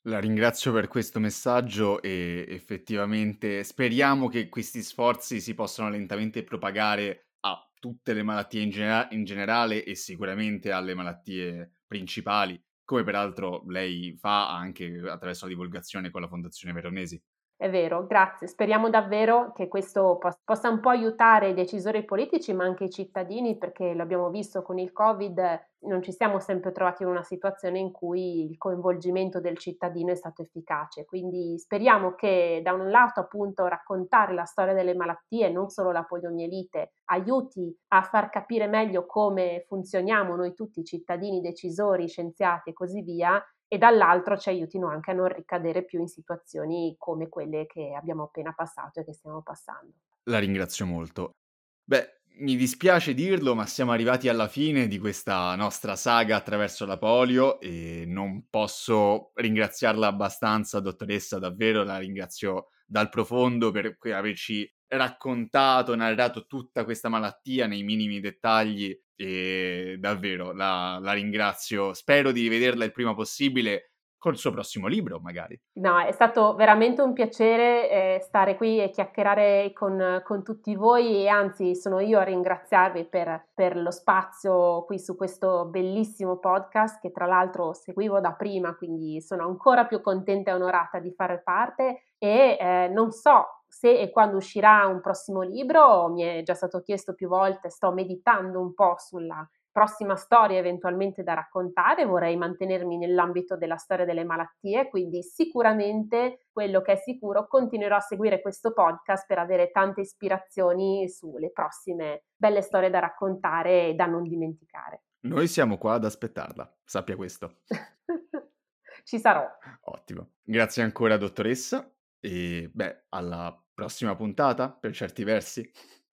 La 0.02 0.18
ringrazio 0.20 0.72
per 0.72 0.88
questo 0.88 1.20
messaggio 1.20 2.00
e 2.02 2.44
effettivamente 2.48 3.62
speriamo 3.62 4.28
che 4.28 4.48
questi 4.48 4.82
sforzi 4.82 5.40
si 5.40 5.54
possano 5.54 5.90
lentamente 5.90 6.42
propagare 6.44 7.32
a 7.40 7.70
tutte 7.78 8.12
le 8.14 8.22
malattie 8.22 8.62
in, 8.62 8.70
genera- 8.70 9.08
in 9.10 9.24
generale 9.24 9.84
e 9.84 9.94
sicuramente 9.94 10.72
alle 10.72 10.94
malattie 10.94 11.82
principali, 11.86 12.60
come 12.84 13.04
peraltro 13.04 13.64
lei 13.68 14.16
fa 14.16 14.54
anche 14.56 14.86
attraverso 15.04 15.44
la 15.44 15.50
divulgazione 15.52 16.10
con 16.10 16.22
la 16.22 16.28
Fondazione 16.28 16.72
Veronesi. 16.72 17.20
È 17.60 17.68
vero, 17.68 18.06
grazie. 18.06 18.46
Speriamo 18.46 18.88
davvero 18.88 19.50
che 19.52 19.66
questo 19.66 20.16
possa 20.44 20.68
un 20.68 20.78
po' 20.78 20.90
aiutare 20.90 21.48
i 21.48 21.54
decisori 21.54 22.04
politici, 22.04 22.52
ma 22.52 22.62
anche 22.62 22.84
i 22.84 22.90
cittadini, 22.90 23.58
perché 23.58 23.94
l'abbiamo 23.94 24.30
visto 24.30 24.62
con 24.62 24.78
il 24.78 24.92
Covid, 24.92 25.66
non 25.80 26.00
ci 26.00 26.12
siamo 26.12 26.38
sempre 26.38 26.70
trovati 26.70 27.02
in 27.02 27.08
una 27.08 27.24
situazione 27.24 27.80
in 27.80 27.90
cui 27.90 28.44
il 28.48 28.56
coinvolgimento 28.58 29.40
del 29.40 29.58
cittadino 29.58 30.12
è 30.12 30.14
stato 30.14 30.42
efficace. 30.42 31.04
Quindi 31.04 31.58
speriamo 31.58 32.14
che 32.14 32.60
da 32.62 32.72
un 32.74 32.90
lato 32.90 33.18
appunto 33.18 33.66
raccontare 33.66 34.34
la 34.34 34.44
storia 34.44 34.72
delle 34.72 34.94
malattie, 34.94 35.50
non 35.50 35.68
solo 35.68 35.90
la 35.90 36.04
poliomielite, 36.04 36.92
aiuti 37.06 37.76
a 37.88 38.02
far 38.02 38.30
capire 38.30 38.68
meglio 38.68 39.04
come 39.04 39.64
funzioniamo 39.66 40.36
noi 40.36 40.54
tutti 40.54 40.84
cittadini, 40.84 41.40
decisori, 41.40 42.06
scienziati 42.06 42.70
e 42.70 42.72
così 42.72 43.02
via, 43.02 43.42
e 43.68 43.76
dall'altro 43.76 44.38
ci 44.38 44.48
aiutino 44.48 44.88
anche 44.88 45.10
a 45.10 45.14
non 45.14 45.28
ricadere 45.28 45.84
più 45.84 46.00
in 46.00 46.08
situazioni 46.08 46.96
come 46.98 47.28
quelle 47.28 47.66
che 47.66 47.94
abbiamo 47.94 48.24
appena 48.24 48.52
passato 48.52 49.00
e 49.00 49.04
che 49.04 49.12
stiamo 49.12 49.42
passando. 49.42 49.92
La 50.24 50.38
ringrazio 50.38 50.86
molto. 50.86 51.36
Beh, 51.84 52.22
mi 52.40 52.56
dispiace 52.56 53.14
dirlo, 53.14 53.54
ma 53.54 53.66
siamo 53.66 53.92
arrivati 53.92 54.28
alla 54.28 54.48
fine 54.48 54.86
di 54.86 54.98
questa 54.98 55.54
nostra 55.54 55.96
saga 55.96 56.36
attraverso 56.36 56.86
la 56.86 56.96
polio 56.96 57.60
e 57.60 58.04
non 58.06 58.48
posso 58.48 59.32
ringraziarla 59.34 60.06
abbastanza, 60.06 60.80
dottoressa, 60.80 61.38
davvero 61.38 61.82
la 61.82 61.98
ringrazio 61.98 62.68
dal 62.86 63.08
profondo 63.10 63.70
per 63.70 63.98
averci 64.12 64.70
raccontato, 64.86 65.94
narrato 65.94 66.46
tutta 66.46 66.84
questa 66.84 67.08
malattia 67.08 67.66
nei 67.66 67.82
minimi 67.82 68.20
dettagli 68.20 68.98
e 69.18 69.96
davvero 69.98 70.52
la, 70.52 70.98
la 71.02 71.12
ringrazio. 71.12 71.92
Spero 71.92 72.30
di 72.30 72.42
rivederla 72.42 72.84
il 72.84 72.92
prima 72.92 73.14
possibile 73.14 73.90
col 74.16 74.36
suo 74.36 74.50
prossimo 74.50 74.86
libro, 74.88 75.20
magari. 75.20 75.58
No, 75.74 75.98
è 76.00 76.10
stato 76.12 76.54
veramente 76.54 77.02
un 77.02 77.12
piacere 77.12 77.90
eh, 77.90 78.20
stare 78.20 78.56
qui 78.56 78.80
e 78.80 78.90
chiacchierare 78.90 79.72
con, 79.72 80.22
con, 80.24 80.42
tutti 80.42 80.74
voi 80.74 81.22
e 81.22 81.28
anzi 81.28 81.76
sono 81.76 82.00
io 82.00 82.18
a 82.18 82.24
ringraziarvi 82.24 83.04
per, 83.06 83.50
per, 83.54 83.76
lo 83.76 83.92
spazio 83.92 84.84
qui 84.84 84.98
su 84.98 85.16
questo 85.16 85.66
bellissimo 85.66 86.38
podcast 86.38 87.00
che 87.00 87.12
tra 87.12 87.26
l'altro 87.26 87.72
seguivo 87.72 88.20
da 88.20 88.32
prima, 88.32 88.74
quindi 88.74 89.20
sono 89.20 89.44
ancora 89.46 89.86
più 89.86 90.00
contenta 90.00 90.50
e 90.50 90.54
onorata 90.54 90.98
di 90.98 91.12
fare 91.12 91.40
parte 91.40 92.06
e 92.18 92.56
eh, 92.58 92.88
non 92.92 93.12
so 93.12 93.57
se 93.78 93.96
e 93.96 94.10
quando 94.10 94.38
uscirà 94.38 94.86
un 94.86 95.00
prossimo 95.00 95.42
libro, 95.42 96.08
mi 96.08 96.22
è 96.22 96.42
già 96.42 96.54
stato 96.54 96.80
chiesto 96.80 97.14
più 97.14 97.28
volte, 97.28 97.70
sto 97.70 97.92
meditando 97.92 98.60
un 98.60 98.74
po' 98.74 98.96
sulla 98.98 99.48
prossima 99.70 100.16
storia 100.16 100.58
eventualmente 100.58 101.22
da 101.22 101.34
raccontare, 101.34 102.04
vorrei 102.04 102.36
mantenermi 102.36 102.98
nell'ambito 102.98 103.56
della 103.56 103.76
storia 103.76 104.04
delle 104.04 104.24
malattie, 104.24 104.88
quindi 104.88 105.22
sicuramente 105.22 106.46
quello 106.50 106.80
che 106.80 106.94
è 106.94 106.96
sicuro 106.96 107.46
continuerò 107.46 107.94
a 107.94 108.00
seguire 108.00 108.40
questo 108.40 108.72
podcast 108.72 109.24
per 109.28 109.38
avere 109.38 109.70
tante 109.70 110.00
ispirazioni 110.00 111.08
sulle 111.08 111.52
prossime 111.52 112.24
belle 112.34 112.62
storie 112.62 112.90
da 112.90 112.98
raccontare 112.98 113.90
e 113.90 113.94
da 113.94 114.06
non 114.06 114.24
dimenticare. 114.24 115.04
Noi 115.20 115.46
siamo 115.46 115.78
qua 115.78 115.94
ad 115.94 116.04
aspettarla, 116.04 116.78
sappia 116.82 117.14
questo. 117.14 117.58
Ci 119.04 119.20
sarò. 119.20 119.48
Ottimo. 119.82 120.30
Grazie 120.42 120.82
ancora 120.82 121.16
dottoressa 121.16 121.88
e 122.18 122.68
beh, 122.72 123.04
alla 123.10 123.56
prossima 123.78 124.16
puntata 124.16 124.72
per 124.72 124.92
certi 124.92 125.22
versi, 125.22 125.70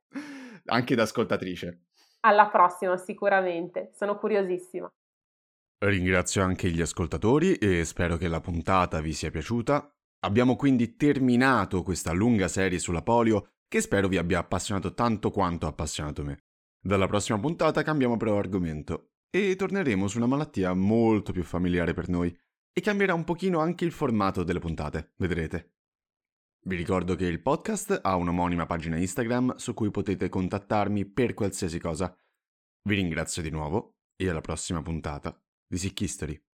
anche 0.65 0.93
da 0.93 1.01
ascoltatrice. 1.01 1.85
Alla 2.19 2.47
prossima, 2.49 2.95
sicuramente. 2.95 3.89
Sono 3.95 4.19
curiosissima. 4.19 4.87
Ringrazio 5.79 6.43
anche 6.43 6.69
gli 6.69 6.81
ascoltatori 6.81 7.55
e 7.55 7.83
spero 7.83 8.17
che 8.17 8.27
la 8.27 8.39
puntata 8.39 9.01
vi 9.01 9.13
sia 9.13 9.31
piaciuta. 9.31 9.91
Abbiamo 10.19 10.55
quindi 10.55 10.95
terminato 10.95 11.81
questa 11.81 12.11
lunga 12.11 12.47
serie 12.47 12.77
sulla 12.77 13.01
polio 13.01 13.53
che 13.67 13.81
spero 13.81 14.07
vi 14.07 14.17
abbia 14.17 14.39
appassionato 14.39 14.93
tanto 14.93 15.31
quanto 15.31 15.65
ha 15.65 15.69
appassionato 15.69 16.23
me. 16.23 16.37
Dalla 16.79 17.07
prossima 17.07 17.39
puntata 17.39 17.81
cambiamo 17.81 18.15
però 18.15 18.37
argomento 18.37 19.13
e 19.31 19.55
torneremo 19.55 20.07
su 20.07 20.17
una 20.17 20.27
malattia 20.27 20.71
molto 20.75 21.31
più 21.31 21.43
familiare 21.43 21.93
per 21.93 22.09
noi 22.09 22.35
e 22.71 22.81
cambierà 22.81 23.15
un 23.15 23.23
pochino 23.23 23.59
anche 23.59 23.85
il 23.85 23.91
formato 23.91 24.43
delle 24.43 24.59
puntate, 24.59 25.13
vedrete. 25.17 25.74
Vi 26.67 26.75
ricordo 26.75 27.13
che 27.15 27.27
il 27.27 27.43
podcast 27.43 27.99
ha 28.01 28.15
un'omonima 28.15 28.65
pagina 28.65 28.97
Instagram 28.97 29.55
su 29.57 29.75
cui 29.75 29.91
potete 29.91 30.29
contattarmi 30.29 31.05
per 31.05 31.35
qualsiasi 31.35 31.77
cosa. 31.77 32.11
Vi 32.89 32.95
ringrazio 32.95 33.43
di 33.43 33.51
nuovo 33.51 33.97
e 34.15 34.29
alla 34.29 34.41
prossima 34.41 34.81
puntata 34.81 35.39
di 35.67 35.77
Sick 35.77 36.01
History. 36.01 36.45